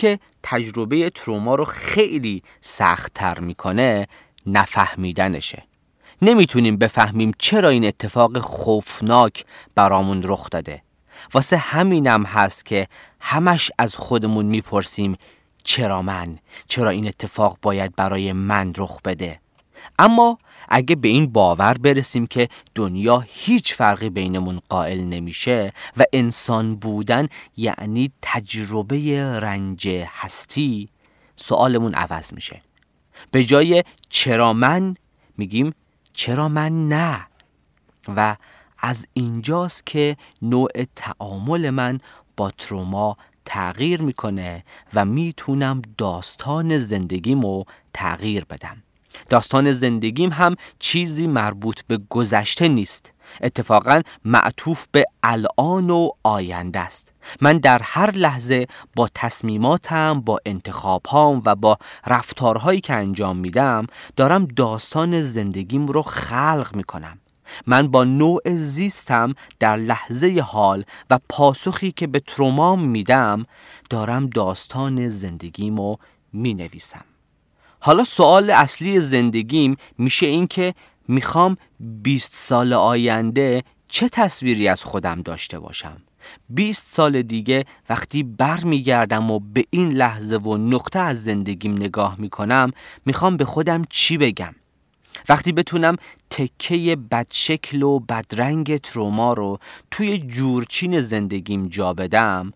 [0.00, 4.06] که تجربه تروما رو خیلی سختتر می‌کنه
[4.46, 5.62] نفهمیدنشه
[6.22, 10.82] نمی‌تونیم بفهمیم چرا این اتفاق خوفناک برامون رخ داده
[11.34, 12.88] واسه همینم هست که
[13.20, 15.16] همش از خودمون می‌پرسیم
[15.62, 19.40] چرا من؟ چرا این اتفاق باید برای من رخ بده؟
[19.98, 20.38] اما
[20.70, 27.28] اگه به این باور برسیم که دنیا هیچ فرقی بینمون قائل نمیشه و انسان بودن
[27.56, 30.88] یعنی تجربه رنج هستی
[31.36, 32.62] سوالمون عوض میشه.
[33.30, 34.94] به جای چرا من
[35.38, 35.74] میگیم
[36.12, 37.26] چرا من نه؟
[38.16, 38.36] و
[38.78, 41.98] از اینجاست که نوع تعامل من
[42.36, 48.82] با تروما تغییر می‌کنه و می‌تونم داستان زندگیمو تغییر بدم.
[49.28, 53.12] داستان زندگیم هم چیزی مربوط به گذشته نیست.
[53.42, 57.12] اتفاقا معطوف به الان و آینده است.
[57.40, 64.46] من در هر لحظه با تصمیماتم با انتخابهام و با رفتارهایی که انجام میدم دارم
[64.46, 67.18] داستان زندگیم رو خلق می‌کنم.
[67.66, 73.46] من با نوع زیستم در لحظه حال و پاسخی که به ترومام میدم
[73.90, 75.96] دارم داستان زندگیمو
[76.32, 77.04] می نویسم
[77.80, 80.74] حالا سوال اصلی زندگیم میشه این که
[81.08, 85.96] می‌خوام 20 سال آینده چه تصویری از خودم داشته باشم؟
[86.48, 92.16] 20 سال دیگه وقتی بر میگردم و به این لحظه و نقطه از زندگیم نگاه
[92.18, 92.70] می‌کنم
[93.06, 94.54] می‌خوام به خودم چی بگم؟
[95.28, 95.96] وقتی بتونم
[96.30, 99.58] تکه بدشکل و بدرنگ تروما رو
[99.90, 102.52] توی جورچین زندگیم جا بدم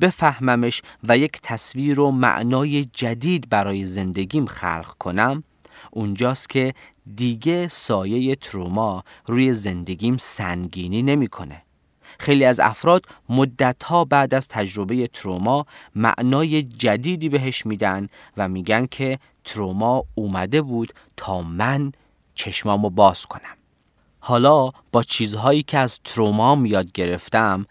[0.00, 5.44] بفهممش و یک تصویر و معنای جدید برای زندگیم خلق کنم
[5.90, 6.74] اونجاست که
[7.16, 11.62] دیگه سایه تروما روی زندگیم سنگینی نمی‌کنه.
[12.18, 19.18] خیلی از افراد مدتها بعد از تجربه تروما معنای جدیدی بهش میدن و میگن که
[19.44, 21.92] تروما اومده بود تا من
[22.38, 23.56] چشمامو باز کنم.
[24.20, 27.66] حالا با چیزهایی که از ترومام یاد گرفتم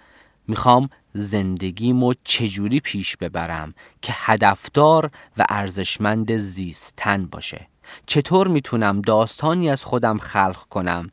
[0.48, 7.68] می‌خوام زندگیمو چجوری پیش ببرم که هدفدار و ارزشمند زیستن باشه؟
[8.06, 11.12] چطور می‌تونم داستانی از خودم خلق کنم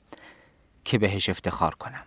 [0.85, 2.05] که بهش افتخار کنم؟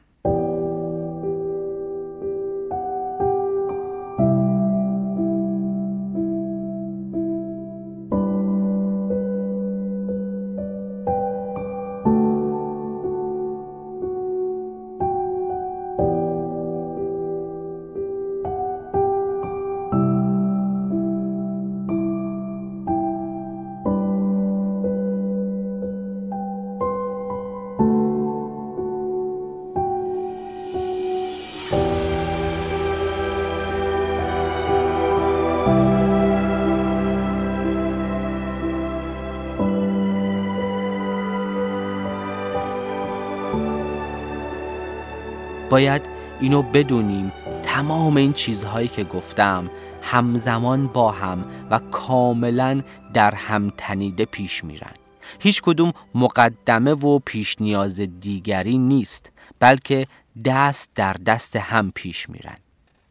[45.77, 46.01] باید
[46.39, 47.31] اینو بدونیم.
[47.63, 49.69] تمام این چیزهایی که گفتم
[50.01, 52.81] همزمان با هم و کاملا
[53.13, 54.93] در هم تنیده پیش میرن.
[55.39, 60.07] هیچ کدوم مقدمه و پیش نیاز دیگری نیست بلکه
[60.45, 62.57] دست در دست هم پیش میرن.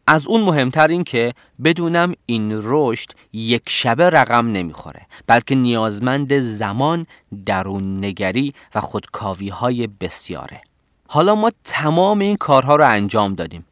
[0.06, 7.06] از اون مهمتر این که بدونم این رشد یک شبه رقم نمی‌خوره بلکه نیازمند زمان
[7.46, 10.60] درون نگری و خودکاوی های بسیاره.
[11.08, 13.66] حالا ما تمام این کارها رو انجام دادیم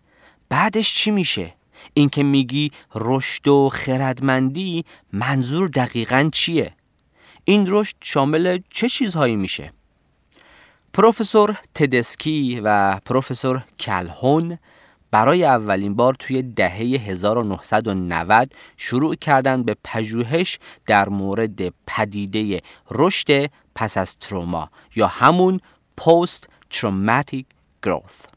[0.49, 1.55] بعدش چی میشه؟
[1.95, 6.73] اینکه میگی رشد و خردمندی منظور دقیقا چیه؟
[7.45, 9.73] این رشد شامل چه چیزهایی میشه؟
[10.93, 14.59] پروفسور تدسکی و پروفسور کلهون
[15.11, 23.99] برای اولین بار توی دهه 1990 شروع کردن به پژوهش در مورد پدیده رشد پس
[23.99, 25.61] از تروما یا همون
[25.97, 27.45] پست traumatic
[27.87, 28.35] growth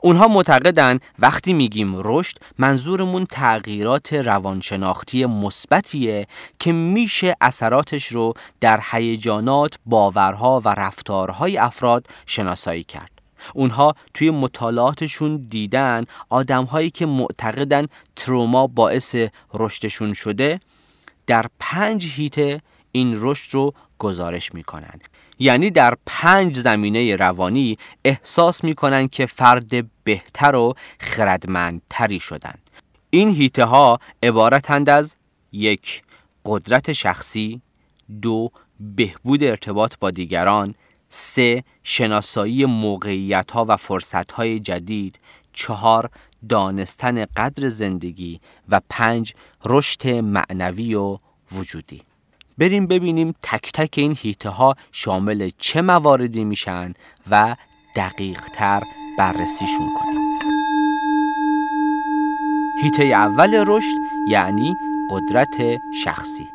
[0.00, 6.26] اونها معتقدن وقتی میگیم رشد منظورمون تغییرات روانشناختی مثبتیه
[6.58, 13.10] که میشه اثراتش رو در هیجانات، باورها و رفتارهای افراد شناسایی کرد.
[13.54, 19.16] اونها توی مطالعاتشون دیدن آدمهایی که معتقدن تروما باعث
[19.54, 20.60] رشدشون شده
[21.26, 22.60] در پنج هیته
[22.92, 25.00] این رشد رو گزارش می‌کنن
[25.38, 32.54] یعنی در پنج زمینه روانی احساس می‌کنن که فرد بهتر و خردمندتری شدن
[33.10, 35.16] این هیته ها عبارتند از
[35.52, 36.02] یک
[36.44, 37.60] قدرت شخصی
[38.22, 40.74] دو بهبود ارتباط با دیگران
[41.08, 45.18] سه شناسایی موقعیت ها و فرصت های جدید
[45.52, 46.10] چهار
[46.48, 49.34] دانستن قدر زندگی و پنج
[49.64, 51.18] رشد معنوی و
[51.52, 52.02] وجودی.
[52.58, 56.94] بریم ببینیم تک تک این هیته ها شامل چه مواردی میشن
[57.30, 57.56] و
[57.96, 58.82] دقیق تر
[59.18, 60.26] بررسیشون کنیم.
[62.82, 63.96] هیته اول رشد
[64.28, 64.74] یعنی
[65.10, 66.48] قدرت شخصی.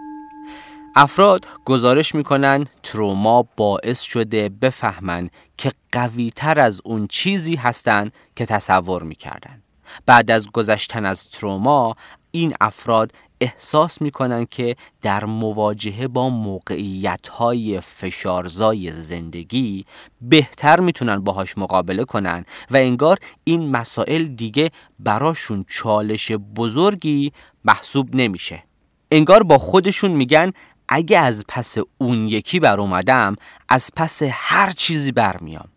[0.96, 8.46] افراد گزارش می‌کنن تروما باعث شده بفهمن که قوی تر از اون چیزی هستن که
[8.46, 9.62] تصور می‌کردن.
[10.06, 11.96] بعد از گذشتن از تروما
[12.32, 13.12] این افراد
[13.42, 19.86] احساس می‌کنن که در مواجهه با موقعیت های فشارزای زندگی
[20.22, 27.32] بهتر می‌تونن باهاش مقابله کنن و انگار این مسائل دیگه براشون چالش بزرگی
[27.66, 28.64] محسوب نمیشه.
[29.12, 30.52] انگار با خودشون میگن
[30.90, 33.36] اگه از پس اون یکی بر اومدم
[33.70, 35.68] از پس هر چیزی برمیام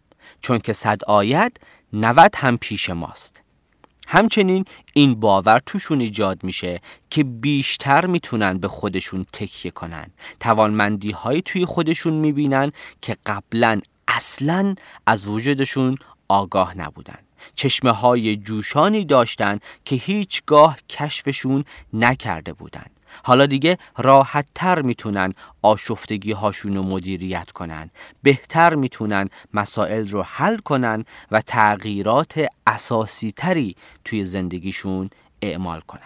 [0.40, 1.60] چون که صد آید
[1.92, 3.43] نوت هم پیش ماست.
[4.08, 6.80] همچنین این باور توشون ایجاد میشه
[7.10, 10.10] که بیشتر می‌تونن به خودشون تکیه کنن.
[10.40, 14.74] توانمندی هایی توی خودشون می‌بینن که قبلا اصلا
[15.06, 15.98] از وجودشون
[16.28, 17.18] آگاه نبودن.
[17.54, 22.86] چشمه های جوشانی داشتن که هیچگاه کشفشون نکرده بودن.
[23.22, 27.90] حالا دیگه راحت تر می‌تونن آشفتگی هاشون رو مدیریت کنن.
[28.22, 35.10] بهتر می‌تونن مسائل رو حل کنن و تغییرات اساسی تری توی زندگیشون
[35.42, 36.00] اعمال کنن.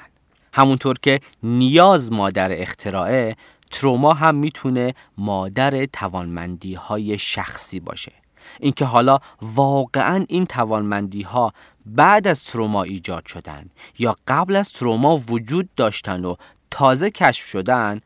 [0.53, 3.37] همونطور که نیاز مادر اختراعه
[3.71, 8.13] تروما هم می‌تونه مادر توانمندی های شخصی باشه.
[8.61, 11.53] اینکه حالا واقعا این توانمندی ها
[11.87, 16.35] بعد از تروما ایجاد شدن یا قبل از تروما وجود داشتن و
[16.71, 18.01] تازه کشف شدن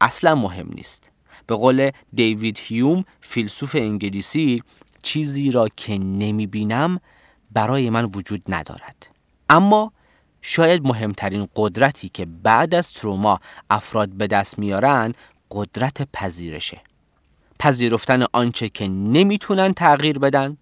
[0.00, 1.10] اصلا مهم نیست.
[1.46, 4.62] به قول دیوید هیوم فیلسوف انگلیسی
[5.02, 7.00] چیزی را که نمی بینم
[7.52, 9.06] برای من وجود ندارد.
[9.50, 9.92] اما
[10.42, 13.40] شاید مهمترین قدرتی که بعد از تروما
[13.70, 15.14] افراد به دست میارن
[15.50, 16.80] قدرت پذیرشه.
[17.58, 20.56] پذیرفتن آنچه که نمی‌تونن تغییر بدن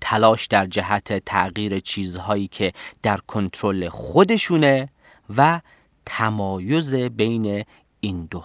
[0.00, 4.88] تلاش در جهت تغییر چیزهایی که در کنترل خودشونه
[5.36, 5.60] و
[6.08, 7.64] تمایز بین
[8.00, 8.44] این دو.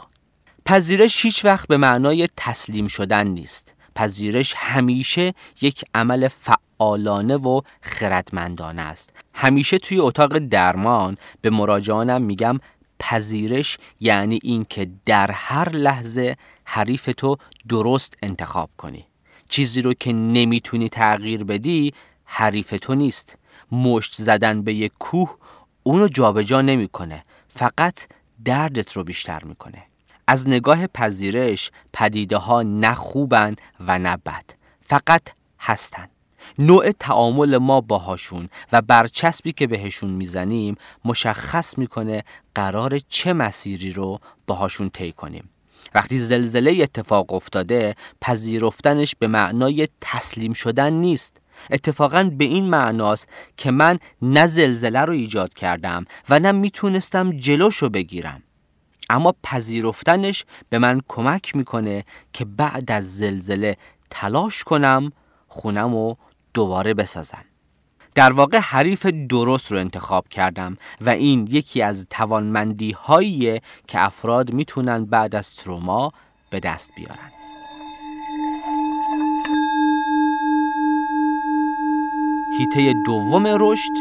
[0.65, 3.73] پذیرش هیچ وقت به معنای تسلیم شدن نیست.
[3.95, 9.13] پذیرش همیشه یک عمل فعالانه و خردمندانه است.
[9.33, 12.59] همیشه توی اتاق درمان به مراجعانم میگم
[12.99, 16.35] پذیرش یعنی اینکه در هر لحظه
[16.65, 17.37] حریف تو
[17.69, 19.05] درست انتخاب کنی.
[19.49, 21.93] چیزی رو که نمی‌تونی تغییر بدی
[22.25, 23.37] حریف تو نیست.
[23.71, 25.35] مشت زدن به یک کوه
[25.83, 27.25] اونو جابجا نمی‌کنه.
[27.55, 28.07] فقط
[28.45, 29.83] دردت رو بیشتر می‌کنه.
[30.27, 34.43] از نگاه پذیرش پدیده ها نه خوبن و نه بد
[34.85, 35.21] فقط
[35.59, 36.07] هستن.
[36.59, 40.75] نوع تعامل ما باهاشون و برچسبی که بهشون می‌زنیم
[41.05, 42.23] مشخص می‌کنه
[42.55, 45.49] قرار چه مسیری رو باهاشون طی کنیم.
[45.95, 51.41] وقتی زلزله اتفاق افتاده پذیرفتنش به معنای تسلیم شدن نیست.
[51.71, 57.89] اتفاقا به این معناست که من نه زلزله رو ایجاد کردم و نه می‌تونستم جلوشو
[57.89, 58.43] بگیرم.
[59.09, 63.77] اما پذیرفتنش به من کمک می‌کنه که بعد از زلزله
[64.09, 65.11] تلاش کنم
[65.47, 66.15] خونم و
[66.53, 67.45] دوباره بسازم.
[68.15, 74.53] در واقع حریف درست رو انتخاب کردم و این یکی از توانمندی هاییه که افراد
[74.53, 76.11] می‌تونن بعد از تروما
[76.49, 77.32] به دست بیارن.
[82.57, 83.93] هیته دوم رشد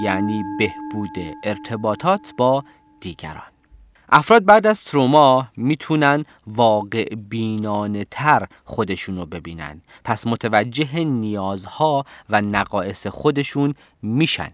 [0.00, 2.64] یعنی بهبود ارتباطات با
[3.00, 3.52] دیگران.
[4.08, 9.80] افراد بعد از تروما می‌تونن واقع بینانه تر خودشونو ببینن.
[10.04, 14.50] پس متوجه نیازها و نقایص خودشون میشن.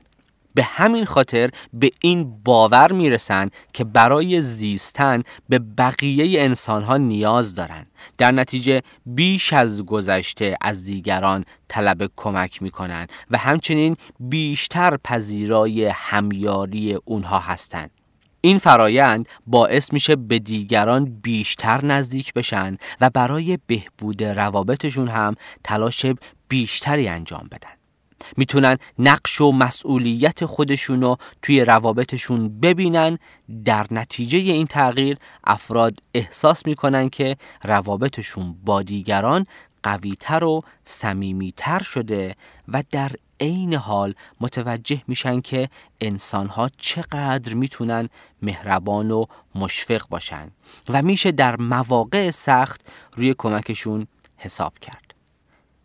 [0.55, 7.87] به همین خاطر به این باور می‌رسن که برای زیستن به بقیه انسانها نیاز دارن
[8.19, 16.95] در نتیجه بیش از گذشته از دیگران طلب کمک می‌کنن و همچنین بیشتر پذیرای همیاری
[17.05, 17.91] اونها هستند.
[18.41, 25.35] این فرایند باعث میشه به دیگران بیشتر نزدیک بشن و برای بهبود روابطشون هم
[25.65, 26.07] تلاش
[26.49, 27.82] بیشتری انجام بدن.
[28.37, 33.19] می‌تونن نقش و مسئولیت خودشونو توی روابطشون ببینن.
[33.65, 39.47] در نتیجه این تغییر افراد احساس می‌کنن که روابطشون با دیگران
[39.83, 42.37] قویتر و صمیمیتر شده
[42.69, 43.11] و در
[43.41, 45.69] عین حال متوجه میشن که
[46.01, 48.09] انسانها چقدر می‌تونن
[48.43, 50.51] مهربان و مشفق باشن
[50.89, 52.81] و میشه در مواقع سخت
[53.17, 54.07] روی کمکشون
[54.37, 55.02] حساب کرد.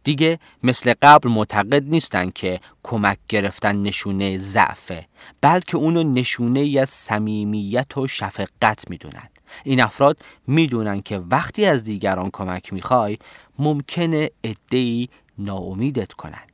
[0.07, 5.07] دیگه مثل قبل معتقد نیستن که کمک گرفتن نشونه ضعفه
[5.41, 9.29] بلکه اونو نشونه ای از صمیمیت و شفقت می‌دونن.
[9.63, 13.17] این افراد می‌دونن که وقتی از دیگران کمک می‌خوای
[13.59, 16.47] ممکنه ادهی ناامیدت کنن.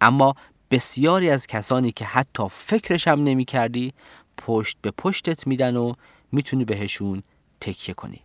[0.00, 0.34] اما
[0.70, 3.92] بسیاری از کسانی که حتی فکرش هم نمی کردی
[4.36, 5.94] پشت به پشتت میدن و
[6.32, 7.22] می‌تونی بهشون
[7.60, 8.20] تکیه کنی.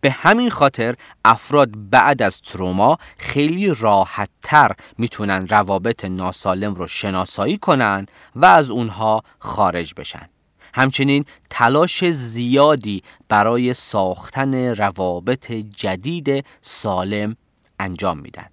[0.00, 0.94] به همین خاطر
[1.24, 8.70] افراد بعد از تروما خیلی راحت تر می‌تونن روابط ناسالم رو شناسایی کنن و از
[8.70, 10.28] اونها خارج بشن.
[10.74, 17.36] همچنین تلاش زیادی برای ساختن روابط جدید سالم
[17.78, 18.46] انجام میدن.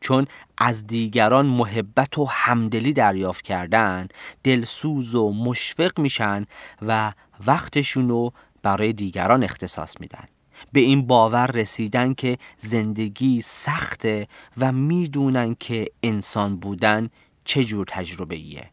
[0.00, 0.26] چون
[0.58, 4.08] از دیگران محبت و همدلی دریافت کردن
[4.44, 6.46] دلسوز و مشفق میشن
[6.82, 7.12] و
[7.46, 8.32] وقتشون رو
[8.62, 10.24] برای دیگران اختصاص میدن.
[10.72, 17.10] به این باور رسیدن که زندگی سخته و می‌دونن که انسان بودن
[17.44, 18.70] چه جور تجربه ایه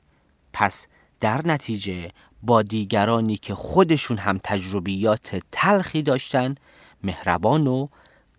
[0.54, 0.88] پس
[1.20, 2.12] در نتیجه
[2.44, 6.56] با دیگرانی که خودشون هم تجربیات تلخی داشتن
[7.04, 7.88] مهربان و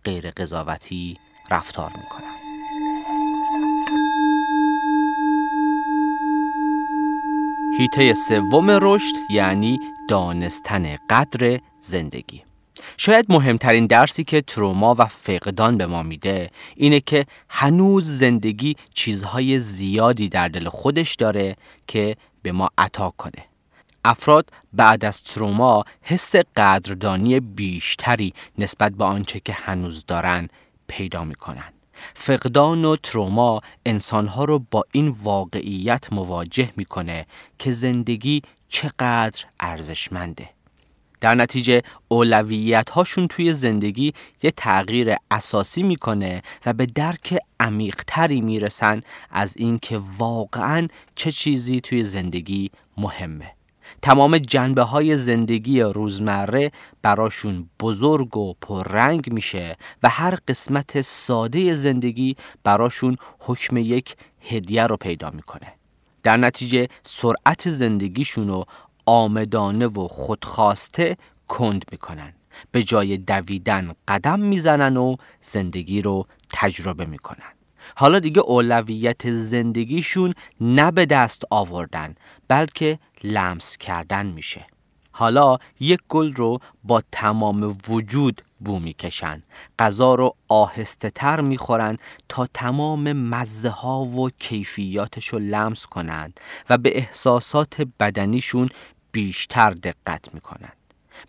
[0.05, 1.17] غیر قضاوتی
[1.51, 2.31] رفتار می‌کنن.
[7.79, 12.50] هیته سوم رشد یعنی دانستن قدر زندگی.
[12.97, 19.61] شاید مهمترین درسی که تروما و فقدان به ما میده اینه که هنوز زندگی چیزهای
[19.61, 21.57] زیادی در دل خودش داره
[21.87, 23.45] که به ما عطا کنه.
[24.05, 30.49] افراد بعد از تروما حس قدردانی بیشتری نسبت به آنچه که هنوز دارن
[30.87, 31.73] پیدا می‌کنن.
[32.15, 37.27] فقدان و تروما انسانها رو با این واقعیت مواجه می‌کنه
[37.59, 40.49] که زندگی چقدر ارزشمنده.
[41.21, 49.03] در نتیجه اولویت هاشون توی زندگی یه تغییر اساسی می‌کنه و به درک عمیقتری می‌رسن
[49.31, 53.53] از اینکه واقعا چه چیزی توی زندگی مهمه.
[54.03, 62.37] تمام جنبه های زندگی روزمره براشون بزرگ و پررنگ میشه و هر قسمت ساده زندگی
[62.65, 65.73] براشون حکم یک هدیه رو پیدا می‌کنه.
[66.23, 68.67] در نتیجه سرعت زندگیشون رو
[69.11, 71.17] آمدانه و خودخواسته
[71.49, 72.33] کند می‌کنن.
[72.71, 77.53] به جای دویدن قدم می‌زنن و زندگی رو تجربه می‌کنن.
[77.97, 82.15] حالا دیگه اولویت زندگیشون نه به دست آوردن
[82.49, 84.67] بلکه لمس کردن میشه.
[85.13, 89.43] حالا یک گل رو با تمام وجود بو می‌کشن.
[89.79, 91.99] غذا رو آهسته تر می‌خورن
[92.29, 96.41] تا تمام مزه ها و کیفیاتش رو لمس کنند
[96.71, 98.69] و به احساسات بدنیشون
[99.13, 100.73] بیشتر دقت می‌کنن.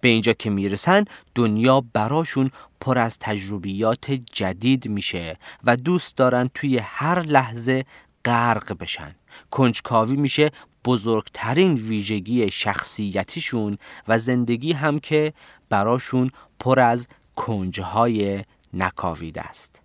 [0.02, 1.06] به اینجا که می‌رسن
[1.36, 7.86] دنیا براشون پر از تجربیات جدید میشه و دوست دارن توی هر لحظه
[8.26, 9.16] غرق بشن.
[9.52, 10.52] کنجکاوی میشه
[10.86, 13.78] بزرگترین ویژگی شخصیتیشون
[14.08, 15.34] و زندگی هم که
[15.70, 19.81] براشون پر از کنجهای نکاویده است.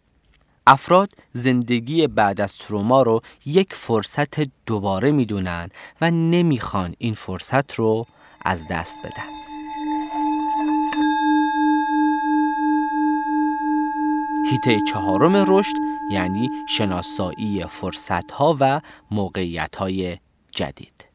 [0.69, 5.69] افراد زندگی بعد از تروما رو یک فرصت دوباره می‌دونن
[6.01, 8.07] و نمی‌خوان این فرصت رو
[8.43, 9.37] از دست بدن.
[14.51, 15.75] هیته چهارم رشد
[16.11, 20.19] یعنی شناسایی فرصتها و موقعیتهای
[20.51, 21.09] جدید.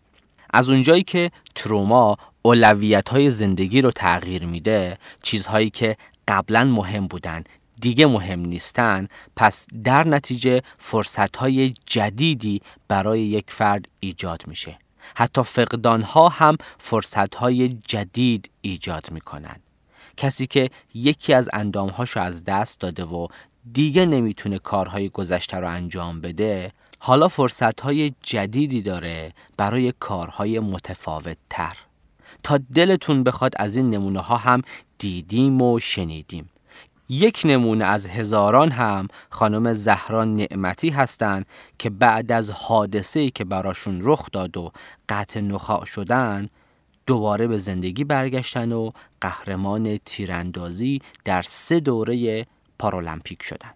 [0.53, 5.97] از اونجایی که تروما اولویت های زندگی رو تغییر میده چیزهایی که
[6.27, 7.43] قبلا مهم بودن
[7.81, 9.07] دیگه مهم نیستن.
[9.35, 14.77] پس در نتیجه فرصت های جدیدی برای یک فرد ایجاد میشه.
[15.15, 19.55] حتی فقدان ها هم فرصت های جدید ایجاد می‌کنن.
[20.17, 23.27] کسی که یکی از اندامهاشو از دست داده و
[23.73, 31.77] دیگه نمی‌تونه کارهای گذشته رو انجام بده حالا فرصتهای جدیدی داره برای کارهای متفاوت تر
[32.43, 34.61] تا دلتون بخواد از این نمونه ها هم
[34.97, 36.50] دیدیم و شنیدیم.
[37.13, 41.45] یک نمونه از هزاران هم خانم زهران نعمتی هستند
[41.79, 44.71] که بعد از حادثه‌ای که براشون رخ داد و
[45.09, 46.49] قطع نخاع شدن
[47.05, 48.91] دوباره به زندگی برگشتن و
[49.21, 52.45] قهرمان تیراندازی در سه دوره
[52.79, 53.71] پارالمپیک شدن.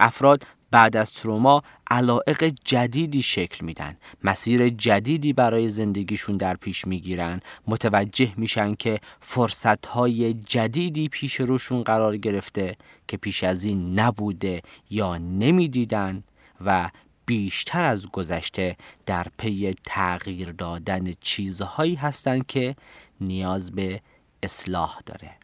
[0.00, 3.96] افراد بعد از تروما علائق جدیدی شکل میدن.
[4.24, 7.40] مسیر جدیدی برای زندگیشون در پیش می‌گیرن.
[7.66, 12.76] متوجه میشن که فرصتهای جدیدی پیش روشون قرار گرفته
[13.08, 16.22] که پیش از این نبوده یا نمی‌دیدن
[16.64, 16.90] و
[17.26, 22.76] بیشتر از گذشته در پی تغییر دادن چیزهایی هستند که
[23.20, 24.00] نیاز به
[24.42, 25.39] اصلاح داره.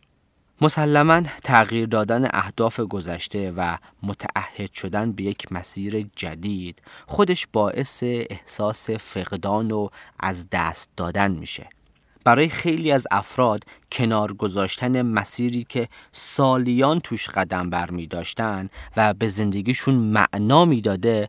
[0.61, 8.91] مسلما تغییر دادن اهداف گذشته و متعهد شدن به یک مسیر جدید خودش باعث احساس
[8.91, 9.89] فقدان و
[10.21, 11.69] از دست دادن میشه.
[12.25, 19.15] برای خیلی از افراد کنار گذاشتن مسیری که سالیان توش قدم بر می داشتن و
[19.15, 21.29] به زندگیشون معنا می‌داده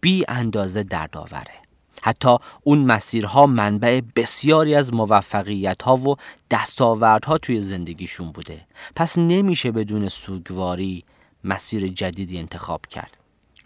[0.00, 1.69] بی اندازه دردآوره
[2.02, 6.16] حتی اون مسیرها منبع بسیاری از موفقیت ها و
[6.50, 8.60] دستاوردها توی زندگیشون بوده.
[8.96, 11.04] پس نمیشه بدون سوگواری
[11.44, 13.16] مسیر جدیدی انتخاب کرد.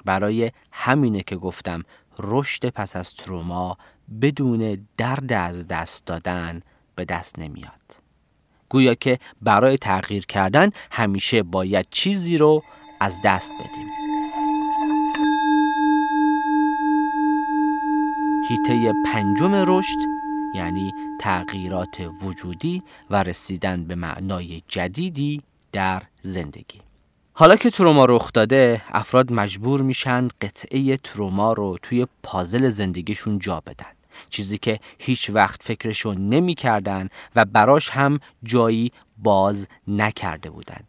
[0.05, 1.83] برای همینه که گفتم
[2.19, 3.79] رشد پس از تروما
[4.21, 6.63] بدون درد از دست دادن
[6.95, 8.05] به دست نمیاد.
[8.69, 12.63] گویا که برای تغییر کردن همیشه باید چیزی رو
[13.01, 14.04] از دست بدیم.
[18.69, 19.99] هیته پنجم رشد
[20.55, 25.43] یعنی تغییرات وجودی و رسیدن به معنای جدیدی
[25.73, 26.81] در زندگی.
[27.33, 33.61] حالا که تروما رخ داده افراد مجبور میشن قطعه تروما رو توی پازل زندگیشون جا
[33.61, 33.93] بدن.
[34.31, 40.81] چیزی که هیچ وقت فکرشو نمی‌کردن و براش هم جایی باز نکرده بودن.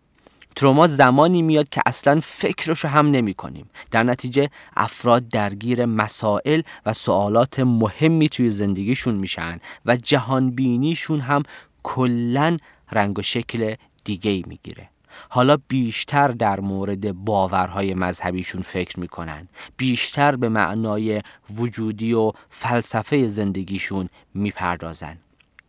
[0.56, 3.70] تروما زمانی میاد که اصلا فکرشو هم نمی کنیم.
[3.92, 11.44] در نتیجه افراد درگیر مسائل و سوالات مهمی توی زندگیشون میشن و جهان بینیشون هم
[11.84, 12.58] کلا
[12.92, 14.90] رنگ و شکل دیگه ای می‌گیره.
[15.30, 19.48] حالا بیشتر در مورد باورهای مذهبیشون فکر می‌کنن.
[19.78, 21.22] بیشتر به معنای
[21.56, 25.18] وجودی و فلسفه زندگیشون می‌پردازن.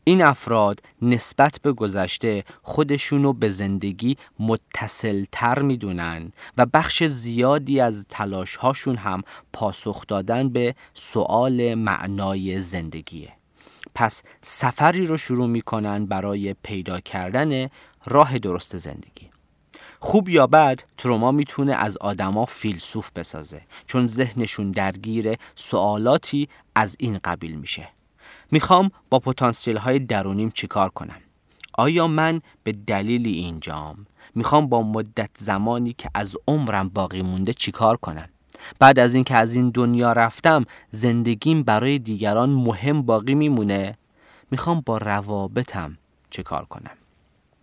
[0.09, 8.07] این افراد نسبت به گذشته خودشونو به زندگی متصل تر می‌دونن و بخش زیادی از
[8.09, 13.33] تلاش هاشون هم پاسخ دادن به سوال معنای زندگیه.
[13.95, 17.69] پس سفری رو شروع می‌کنن برای پیدا کردن
[18.05, 19.31] راه درست زندگی.
[20.01, 27.19] خوب یا بد تروما می‌تونه از آدما فیلسوف بسازه چون ذهنشون درگیر سوالاتی از این
[27.25, 27.96] قبیل میشه.
[28.51, 31.21] می‌خوام با پتانسیل های درونیم چیکار کنم؟
[31.75, 37.97] آیا من به دلیل اینجام؟ می‌خوام با مدت زمانی که از عمرم باقی مونده چیکار
[37.97, 38.29] کنم؟
[38.79, 43.99] بعد از اینکه از این دنیا رفتم زندگیم برای دیگران مهم باقی میمونه.
[44.51, 45.99] می‌خوام با روابطم
[46.31, 46.97] چیکار کنم؟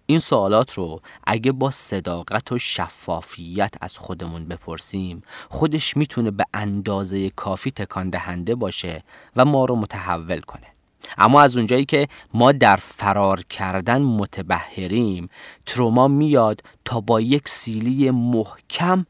[0.06, 7.30] این سوالات رو اگه با صداقت و شفافیت از خودمون بپرسیم خودش می‌تونه به اندازه
[7.30, 9.04] کافی تکان دهنده باشه
[9.36, 10.73] و ما رو متحول کنه.
[11.18, 15.30] اما از اونجایی که ما در فرار کردن متبهریم
[15.66, 19.06] تروما میاد تا با یک سیلی محکم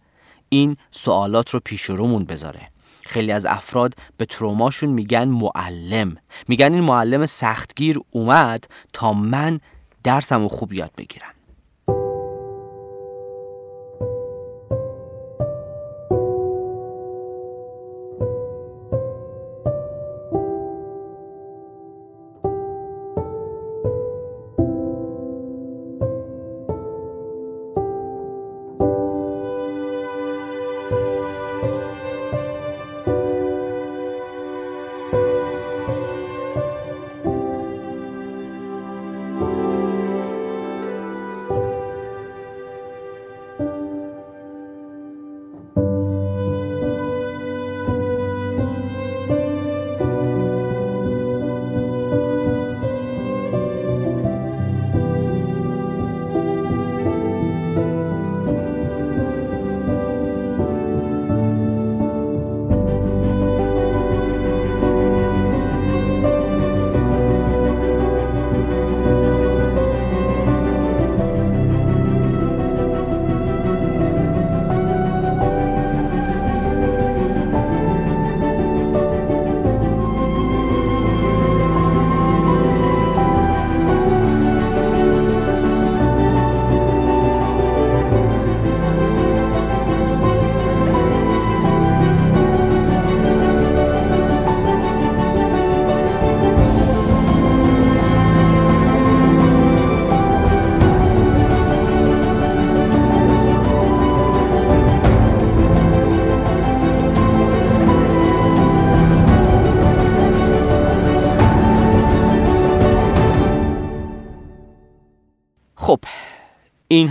[0.50, 2.70] این سوالات رو پیش رومون بذاره.
[3.06, 6.18] خیلی از افراد به تروماشون میگن معلم.
[6.48, 9.60] میگن این معلم سختگیر اومد تا من
[10.04, 11.33] درسم خوب یاد بگیرم.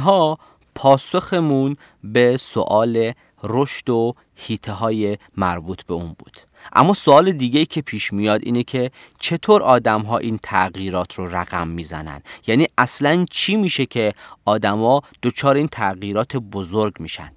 [0.03, 0.38] اینها
[0.74, 6.36] پاسخمون به سوال رشد و هیته های مربوط به اون بود.
[6.72, 11.68] اما سوال دیگه که پیش میاد اینه که چطور آدم ها این تغییرات رو رقم
[11.68, 14.12] می‌زنن؟ یعنی اصلا چی میشه که
[14.44, 17.32] آدما دچار این تغییرات بزرگ میشن؟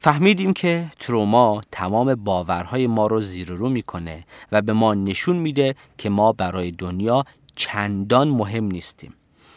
[0.00, 5.74] فهمیدیم که تروما تمام باورهای ما رو زیر رو می‌کنه و به ما نشون میده
[5.98, 7.24] که ما برای دنیا
[7.56, 9.14] چندان مهم نیستیم.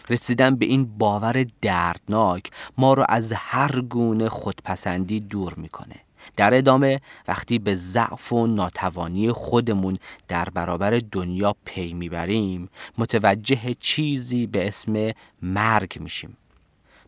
[0.09, 5.95] رسیدن به این باور دردناک ما رو از هر گونه خودپسندی دور می‌کنه.
[6.35, 9.97] در ادامه وقتی به ضعف و ناتوانی خودمون
[10.27, 16.37] در برابر دنیا پی می‌بریم متوجه چیزی به اسم مرگ میشیم.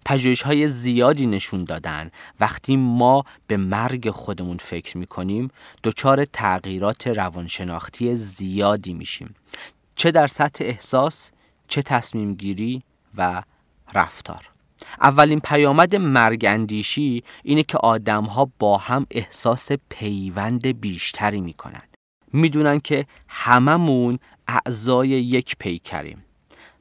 [0.06, 2.12] پژوهش های زیادی نشون دادن.
[2.39, 5.52] وقتی ما به مرگ خودمون فکر می‌کنیم
[5.84, 9.36] دچار تغییرات روانشناختی زیادی میشیم.
[9.95, 11.32] چه در سطح احساس
[11.68, 12.84] چه تصمیم گیری
[13.18, 13.43] و
[13.93, 14.49] رفتار.
[15.01, 21.82] اولین پیامد مرگ اندیشی اینه که آدم ها با هم احساس پیوند بیشتری می‌کنن.
[22.34, 26.26] می‌دونن که هممون اعضای یک پیکریم.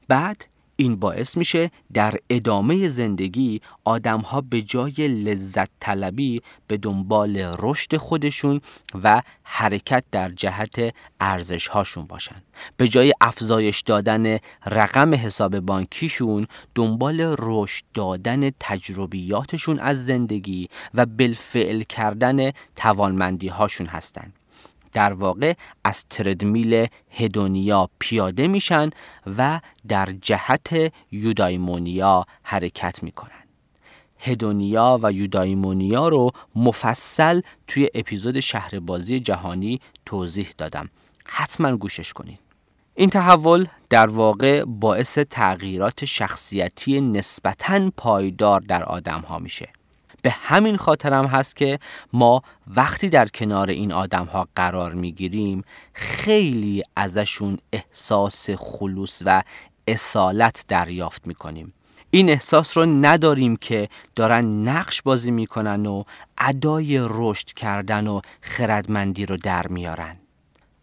[0.08, 0.46] بعد
[0.80, 7.96] این باعث میشه در ادامه زندگی آدم ها به جای لذت طلبی به دنبال رشد
[7.96, 8.60] خودشون
[9.04, 12.42] و حرکت در جهت ارزش هاشون باشن.
[12.76, 21.82] به جای افزایش دادن رقم حساب بانکیشون دنبال رشد دادن تجربیاتشون از زندگی و بالفعل
[21.82, 24.39] کردن توانمندی هاشون هستند
[24.92, 28.90] در واقع از تردمیل هدونیا پیاده میشن
[29.36, 33.30] و در جهت یودایمونیا حرکت می‌کنن.
[34.18, 40.90] هدونیا و یودایمونیا رو مفصل توی اپیزود شهربازی جهانی توضیح دادم.
[41.24, 42.38] حتما گوشش کنید
[42.94, 49.68] این تحول در واقع باعث تغییرات شخصیتی نسبتاً پایدار در آدم ها میشه.
[50.22, 51.78] به همین خاطرم هست که
[52.12, 59.42] ما وقتی در کنار این آدم ها قرار می‌گیریم خیلی ازشون احساس خلوص و
[59.88, 61.72] اصالت دریافت می‌کنیم.
[62.10, 66.04] این احساس رو نداریم که دارن نقش بازی می‌کنن و
[66.38, 70.16] ادای رشد کردن و خردمندی رو در میارن.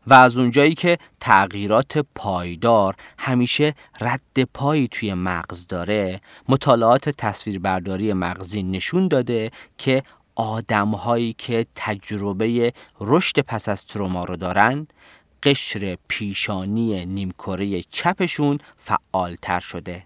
[0.07, 8.63] و از اونجایی که تغییرات پایدار همیشه رد پایی توی مغز داره مطالعات تصویربرداری مغزی
[8.63, 10.03] نشون داده که
[10.35, 14.87] آدم هایی که تجربه رشد پس از تروما رو دارن
[15.43, 20.03] قشر پیشانی نیمکره چپشون فعالتر شده.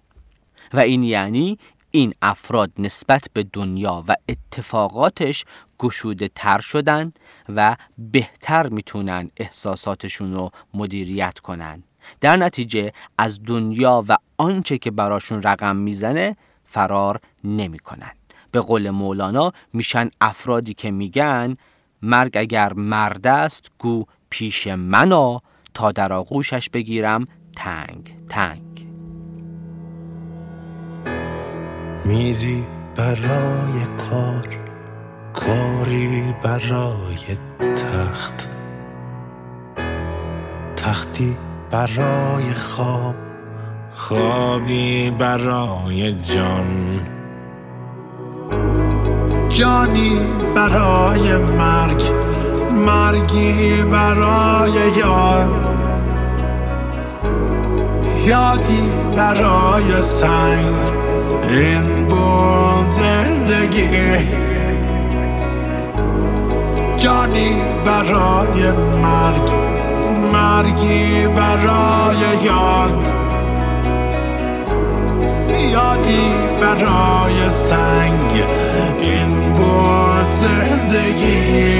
[0.73, 1.57] و این یعنی
[1.91, 5.45] این افراد نسبت به دنیا و اتفاقاتش
[5.79, 7.13] گشوده تر شدن
[7.49, 11.83] و بهتر می‌تونن احساساتشون رو مدیریت کنن.
[12.21, 16.35] در نتیجه از دنیا و آنچه که براشون رقم می‌زنه
[16.65, 18.11] فرار نمی‌کنن.
[18.51, 21.55] به قول مولانا میشن افرادی که میگن
[22.01, 25.41] مرگ اگر مرد است گو پیش منا
[25.73, 28.70] تا در آغوشش بگیرم تنگ تنگ.
[32.05, 34.47] میزی برای کار
[35.33, 37.37] کاری برای
[37.75, 38.49] تخت.
[40.75, 41.37] تختی
[41.71, 43.15] برای خواب
[43.91, 46.99] خوابی برای جان.
[49.49, 50.19] جانی
[50.55, 52.03] برای مرگ
[52.71, 55.71] مرگی برای یاد.
[58.25, 58.81] یادی
[59.17, 61.00] برای سنگ
[61.51, 63.87] این بود زندگی.
[66.97, 68.71] جانی برای
[69.01, 69.51] مرگ
[70.33, 73.11] مرگی برای یاد.
[75.71, 78.43] یادی برای سنگ
[79.01, 81.71] این بود زندگی.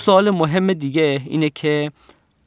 [0.00, 1.92] سوال مهم دیگه اینه که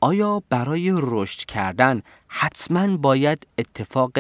[0.02, 4.12] آیا برای رشد کردن حتما باید اتفاق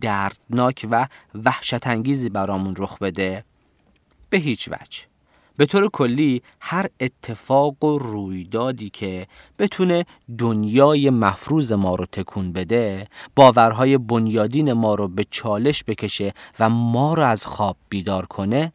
[0.00, 1.06] دردناک و
[1.44, 3.44] وحشت انگیزی برامون رخ بده؟
[4.30, 5.00] به هیچ وجه
[5.56, 9.26] به طور کلی هر اتفاق و رویدادی که
[9.58, 10.04] بتونه
[10.38, 17.14] دنیای مفروض ما رو تکون بده باورهای بنیادین ما رو به چالش بکشه و ما
[17.14, 18.72] رو از خواب بیدار کنه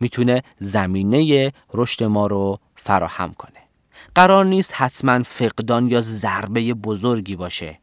[0.00, 3.60] می‌تونه زمینه رشد ما رو فراهم کنه.
[4.14, 7.78] قرار نیست حتما فقدان یا ضربه بزرگی باشه.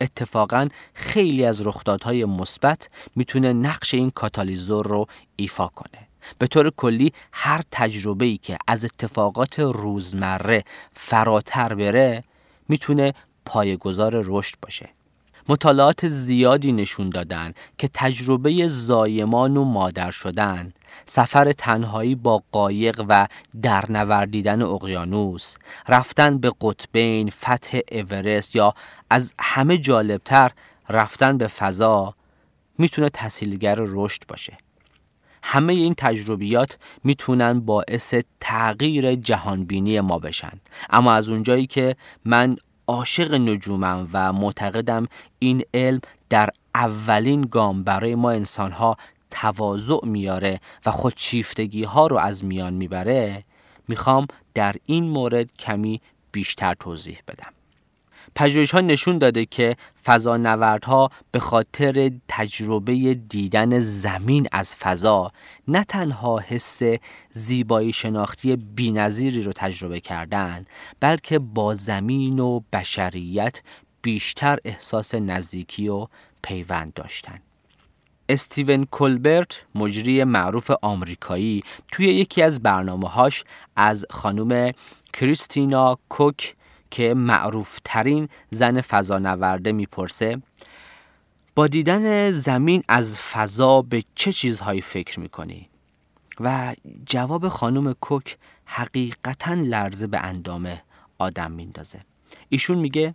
[0.00, 6.06] اتفاقا خیلی از رخدادهای مثبت می‌تونه نقش این کاتالیزور رو ایفا کنه.
[6.38, 12.24] به طور کلی هر تجربه ای که از اتفاقات روزمره فراتر بره
[12.68, 13.14] می‌تونه
[13.44, 14.88] پایگذار رشد باشه.
[15.48, 20.72] مطالعات زیادی نشون دادن که تجربه زایمان و مادر شدن
[21.04, 23.26] سفر تنهایی با قایق و
[23.62, 25.56] درنوردیدن اقیانوس
[25.88, 28.74] رفتن به قطبین فتح اورست یا
[29.10, 30.50] از همه جالبتر
[30.88, 32.14] رفتن به فضا
[32.78, 34.58] می‌تونه تسهیلگر رشد باشه.
[35.42, 40.60] همه این تجربیات می‌تونن باعث تغییر جهانبینی ما بشن.
[40.90, 45.06] اما از اونجایی که من عاشق نجومم و معتقدم
[45.38, 48.96] این علم در اولین گام برای ما انسانها
[49.30, 53.44] تواضع میاره و خودشیفتگی ها رو از میان می‌بره
[53.88, 56.00] می‌خوام در این مورد کمی
[56.32, 57.52] بیشتر توضیح بدم
[58.34, 65.32] پژوهش ها نشون داده که فضانوردها به خاطر تجربه دیدن زمین از فضا
[65.68, 66.82] نه تنها حس
[67.32, 70.64] زیبایی شناختی بینظیری رو تجربه کردن
[71.00, 73.62] بلکه با زمین و بشریت
[74.02, 76.06] بیشتر احساس نزدیکی و
[76.42, 77.42] پیوند داشتند.
[78.30, 81.62] استیون کلبرت مجری معروف آمریکایی
[81.92, 83.44] توی یکی از برنامه هاش
[83.76, 84.72] از خانم
[85.12, 86.54] کریستینا کوک
[86.90, 90.42] که معروف ترین زن فضانورده می‌پرسه
[91.54, 95.68] با دیدن زمین از فضا به چه چیزهایی فکر می‌کنی؟
[96.40, 96.74] و
[97.06, 100.82] جواب خانم کوک حقیقتا لرزه به اندامه
[101.18, 102.00] آدم میندازه
[102.48, 103.14] ایشون میگه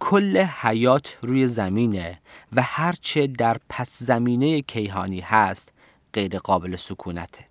[0.00, 2.18] کل حیات روی زمینه
[2.52, 5.72] و هرچه در پس زمینه کیهانی هست
[6.12, 7.44] غیر قابل سکونته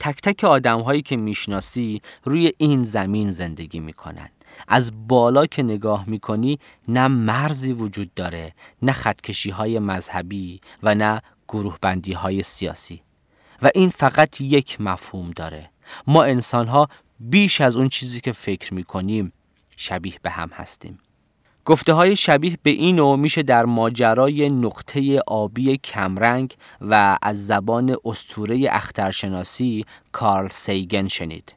[0.00, 4.28] تک تک آدم هایی که می‌شناسی روی این زمین زندگی می‌کنن.
[4.68, 6.58] از بالا که نگاه می‌کنی
[6.88, 13.02] نه مرزی وجود داره نه خطکشی های مذهبی و نه گروه بندی های سیاسی.
[13.62, 15.70] و این فقط یک مفهوم داره.
[16.06, 16.88] ما انسان ها
[17.20, 19.32] بیش از اون چیزی که فکر می‌کنیم
[19.76, 20.98] شبیه به هم هستیم.
[21.66, 28.68] گفته های شبیه به اینو میشه در ماجرای نقطه آبی کمرنگ و از زبان استوره
[28.70, 31.54] اخترشناسی کارل سیگن شنید.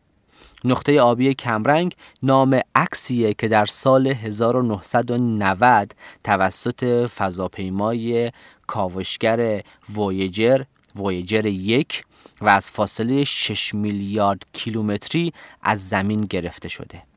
[0.64, 8.32] نقطه آبی کمرنگ نام عکسیه که در سال 1990 توسط فضاپیمای
[8.68, 9.62] کاوشگر
[9.96, 10.62] وویجر
[10.96, 12.04] وویجر یک
[12.42, 17.09] و از فاصله 6 میلیارد کیلومتری از زمین گرفته شده.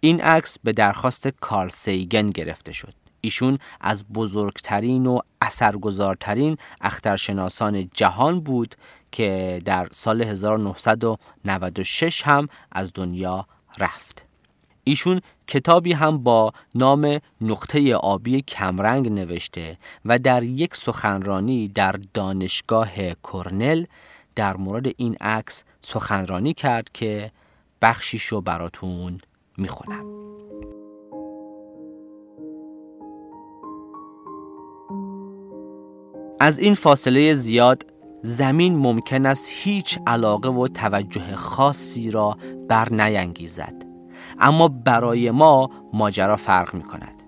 [0.00, 2.94] این عکس به درخواست کارل سیگن گرفته شد.
[3.20, 8.74] ایشون از بزرگترین و اثرگذارترین اخترشناسان جهان بود
[9.12, 13.46] که در سال 1996 هم از دنیا
[13.78, 14.24] رفت.
[14.84, 23.14] ایشون کتابی هم با نام نقطه آبی کمرنگ نوشته و در یک سخنرانی در دانشگاه
[23.14, 23.84] کرنل
[24.34, 27.32] در مورد این عکس سخنرانی کرد که
[27.82, 29.20] بخشیشو براتون
[29.60, 30.04] می‌خونم.
[36.40, 37.86] از این فاصله زیاد
[38.22, 42.36] زمین ممکن است هیچ علاقه و توجه خاصی را
[42.68, 43.82] بر نینگیزد
[44.38, 47.22] اما برای ما ماجرا فرق می کند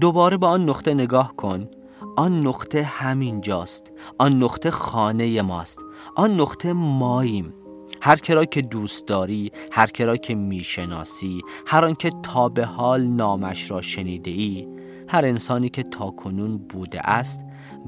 [0.00, 1.68] دوباره به آن نقطه نگاه کن.
[2.16, 5.80] آن نقطه همین جاست آن نقطه خانه ماست.
[6.16, 7.54] آن نقطه ماییم.
[8.06, 13.70] هر کرا که دوست داری هر کرا که می‌شناسی هر آنکه تا به حال نامش
[13.70, 14.68] را شنیده ای
[15.08, 17.40] هر انسانی که تا کنون بوده است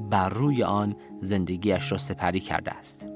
[0.09, 3.07] بر روی آن زندگیش را سپری کرده است.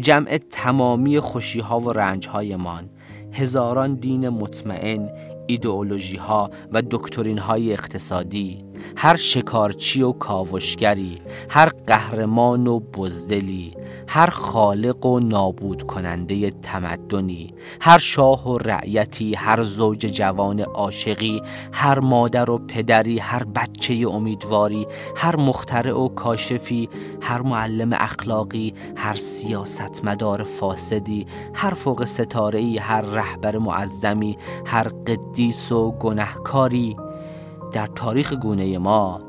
[0.00, 2.90] جمع تمامی خوشی ها و رنج هایمان
[3.32, 5.10] هزاران دین مطمئن
[5.46, 8.64] ایدئولوژی ها و دکترین های اقتصادی
[8.96, 11.20] هر شکارچی و کاوشگری
[11.50, 13.74] هر قهرمان و بزدلی
[14.08, 21.98] هر خالق و نابود کننده تمدنی هر شاه و رعیتی هر زوج جوان عاشقی هر
[21.98, 26.88] مادر و پدری هر بچه امیدواری هر مخترع و کاشفی
[27.22, 35.90] هر معلم اخلاقی هر سیاستمدار فاسدی هر فوق ستاره هر رهبر معظمی هر قدیس و
[35.90, 37.07] گنهکاری.
[37.72, 39.20] در تاریخ گونه ما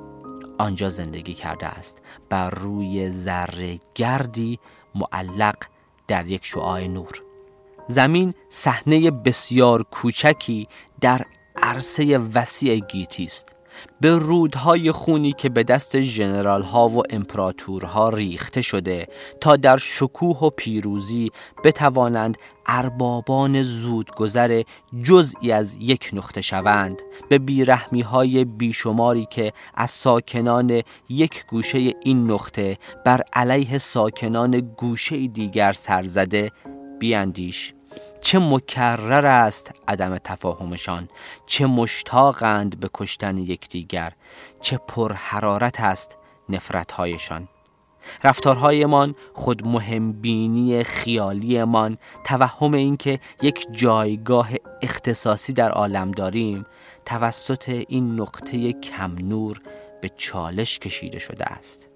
[0.58, 2.02] آنجا زندگی کرده است.
[2.30, 4.60] بر روی ذره گردی
[4.96, 5.56] معلق
[6.08, 7.24] در یک شعاع نور.
[7.88, 10.68] زمین صحنه بسیار کوچکی
[11.02, 11.26] در
[11.56, 13.56] عرصه وسیع گیتی است.
[14.02, 19.08] به رودهای خونی که به دست جنرال ها و امپراتورها ریخته شده
[19.42, 21.32] تا در شکوه و پیروزی
[21.64, 24.64] بتوانند اربابان زودگذر
[25.04, 27.02] جزئی از یک نقطه شوند.
[27.30, 35.28] به بیرحمی های بیشماری که از ساکنان یک گوشه این نقطه بر علیه ساکنان گوشه
[35.28, 36.52] دیگر سرزده
[37.00, 37.74] بیاندیش.
[38.22, 41.10] چه مکرر است عدم تفاهمشان؟
[41.46, 44.14] چه مشتاقند به کشتن یکدیگر؟
[44.62, 46.18] چه پرحرارت است
[46.50, 47.48] نفرتهایشان؟
[48.24, 54.50] رفتارهایمان خود مهمبینی خیالیمان توهم اینکه یک جایگاه
[54.82, 56.66] اختصاصی در عالم داریم
[57.06, 59.62] توسط این نقطه کم نور
[60.02, 61.89] به چالش کشیده شده است.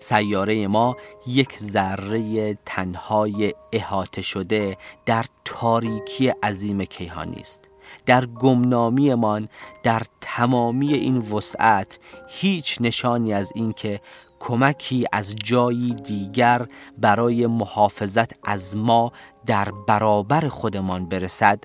[0.00, 0.96] سیاره ما
[1.26, 4.76] یک ذره تنهای احاطه شده
[5.06, 7.70] در تاریکی عظیم کیهانی است.
[8.06, 9.48] در گمنامیمان
[9.82, 11.98] در تمامی این وسعت
[12.28, 14.00] هیچ نشانی از اینکه
[14.40, 16.66] کمکی از جایی دیگر
[16.98, 19.12] برای محافظت از ما
[19.46, 21.64] در برابر خودمان برسد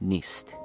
[0.00, 0.56] نیست.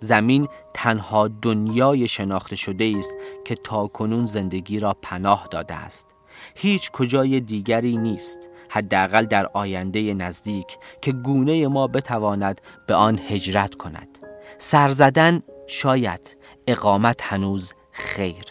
[0.00, 6.17] زمین تنها دنیای شناخته شده است که تاکنون زندگی را پناه داده است.
[6.60, 8.38] هیچ کجای دیگری نیست
[8.68, 14.18] حداقل در آینده نزدیک که گونه ما بتواند به آن هجرت کند.
[14.58, 16.36] سرزدن شاید
[16.66, 18.44] اقامت هنوز خیر.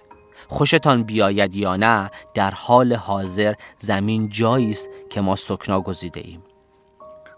[0.47, 6.43] خوشتان بیاید یا نه در حال حاضر زمین جایی است که ما سکنا گزیده ایم.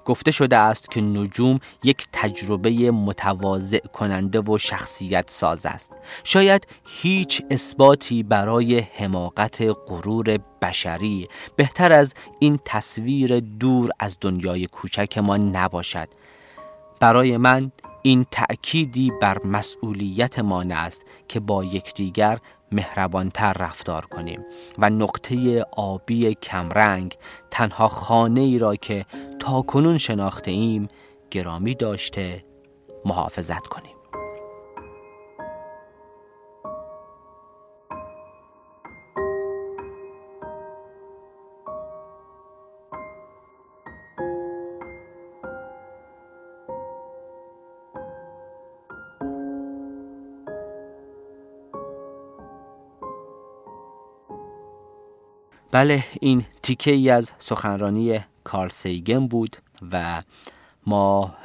[0.09, 5.93] گفته شده است که نجوم یک تجربه متواضع کننده و شخصیت ساز است.
[6.23, 15.17] شاید هیچ اثباتی برای حماقت غرور بشری بهتر از این تصویر دور از دنیای کوچک
[15.17, 16.09] ما نباشد.
[16.99, 22.39] برای من این تأکیدی بر مسئولیتمان است که با یکدیگر
[22.71, 24.45] مهربانتر رفتار کنیم.
[24.77, 27.17] و نقطه آبی کمرنگ
[27.51, 29.05] تنها خانه ای را که
[29.39, 30.87] تا کنون شناخته ایم
[31.31, 32.45] گرامی داشته
[33.05, 33.98] محافظت کنیم.
[55.71, 59.57] بله این تیکه ای از سخنرانی کارل سیگن بود
[59.91, 60.23] و
[60.87, 61.35] ما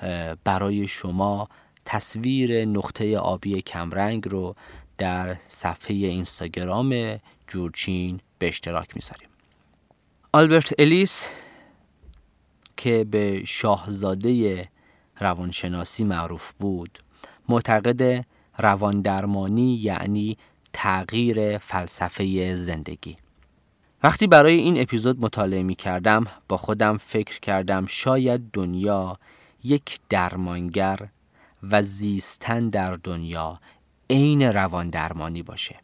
[0.44, 1.48] برای شما
[1.84, 4.56] تصویر نقطه آبی کمرنگ رو
[4.98, 9.28] در صفحه اینستاگرام جورچین به اشتراک می‌ذاریم.
[10.32, 11.30] آلبرت الیس
[12.76, 14.68] که به شاهزاده
[15.20, 16.98] روانشناسی معروف بود
[17.48, 18.26] معتقد
[18.58, 20.38] رواندرمانی یعنی
[20.72, 23.16] تغییر فلسفه زندگی.
[24.04, 29.18] وقتی برای این اپیزود مطالعه می کردم با خودم فکر کردم شاید دنیا
[29.64, 31.08] یک درمانگر
[31.62, 33.60] و زیستن در دنیا
[34.10, 35.76] عین روان درمانی باشه.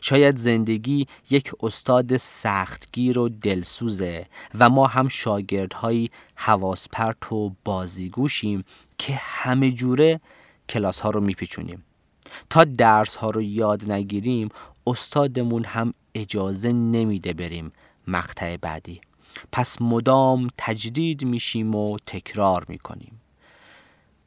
[0.00, 4.26] شاید زندگی یک استاد سختگیر و دلسوزه
[4.58, 8.64] و ما هم شاگردهایی حواس پرت و بازیگوشیم
[8.98, 10.20] که همه جوره
[10.68, 11.84] کلاس ها رو میپیچونیم.
[12.50, 14.48] تا درس ها رو یاد نگیریم
[14.86, 17.72] استادمون هم اجازه نمیده بریم
[18.06, 19.00] مقطع بعدی.
[19.52, 23.20] پس مدام تجدید میشیم و تکرار می‌کنیم.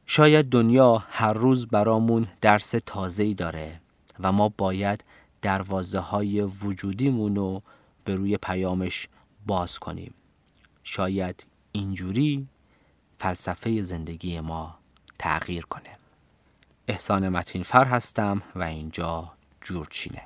[0.06, 3.80] شاید دنیا هر روز برامون درس تازه‌ای داره
[4.20, 5.04] و ما باید
[5.42, 7.62] دروازه های وجودیمون رو
[8.04, 9.08] به روی پیامش
[9.46, 10.14] باز کنیم.
[10.84, 12.46] شاید اینجوری
[13.18, 14.78] فلسفه زندگی ما
[15.18, 15.98] تغییر کنه.
[16.88, 20.22] احسان متین فر هستم و اینجا جورچینه.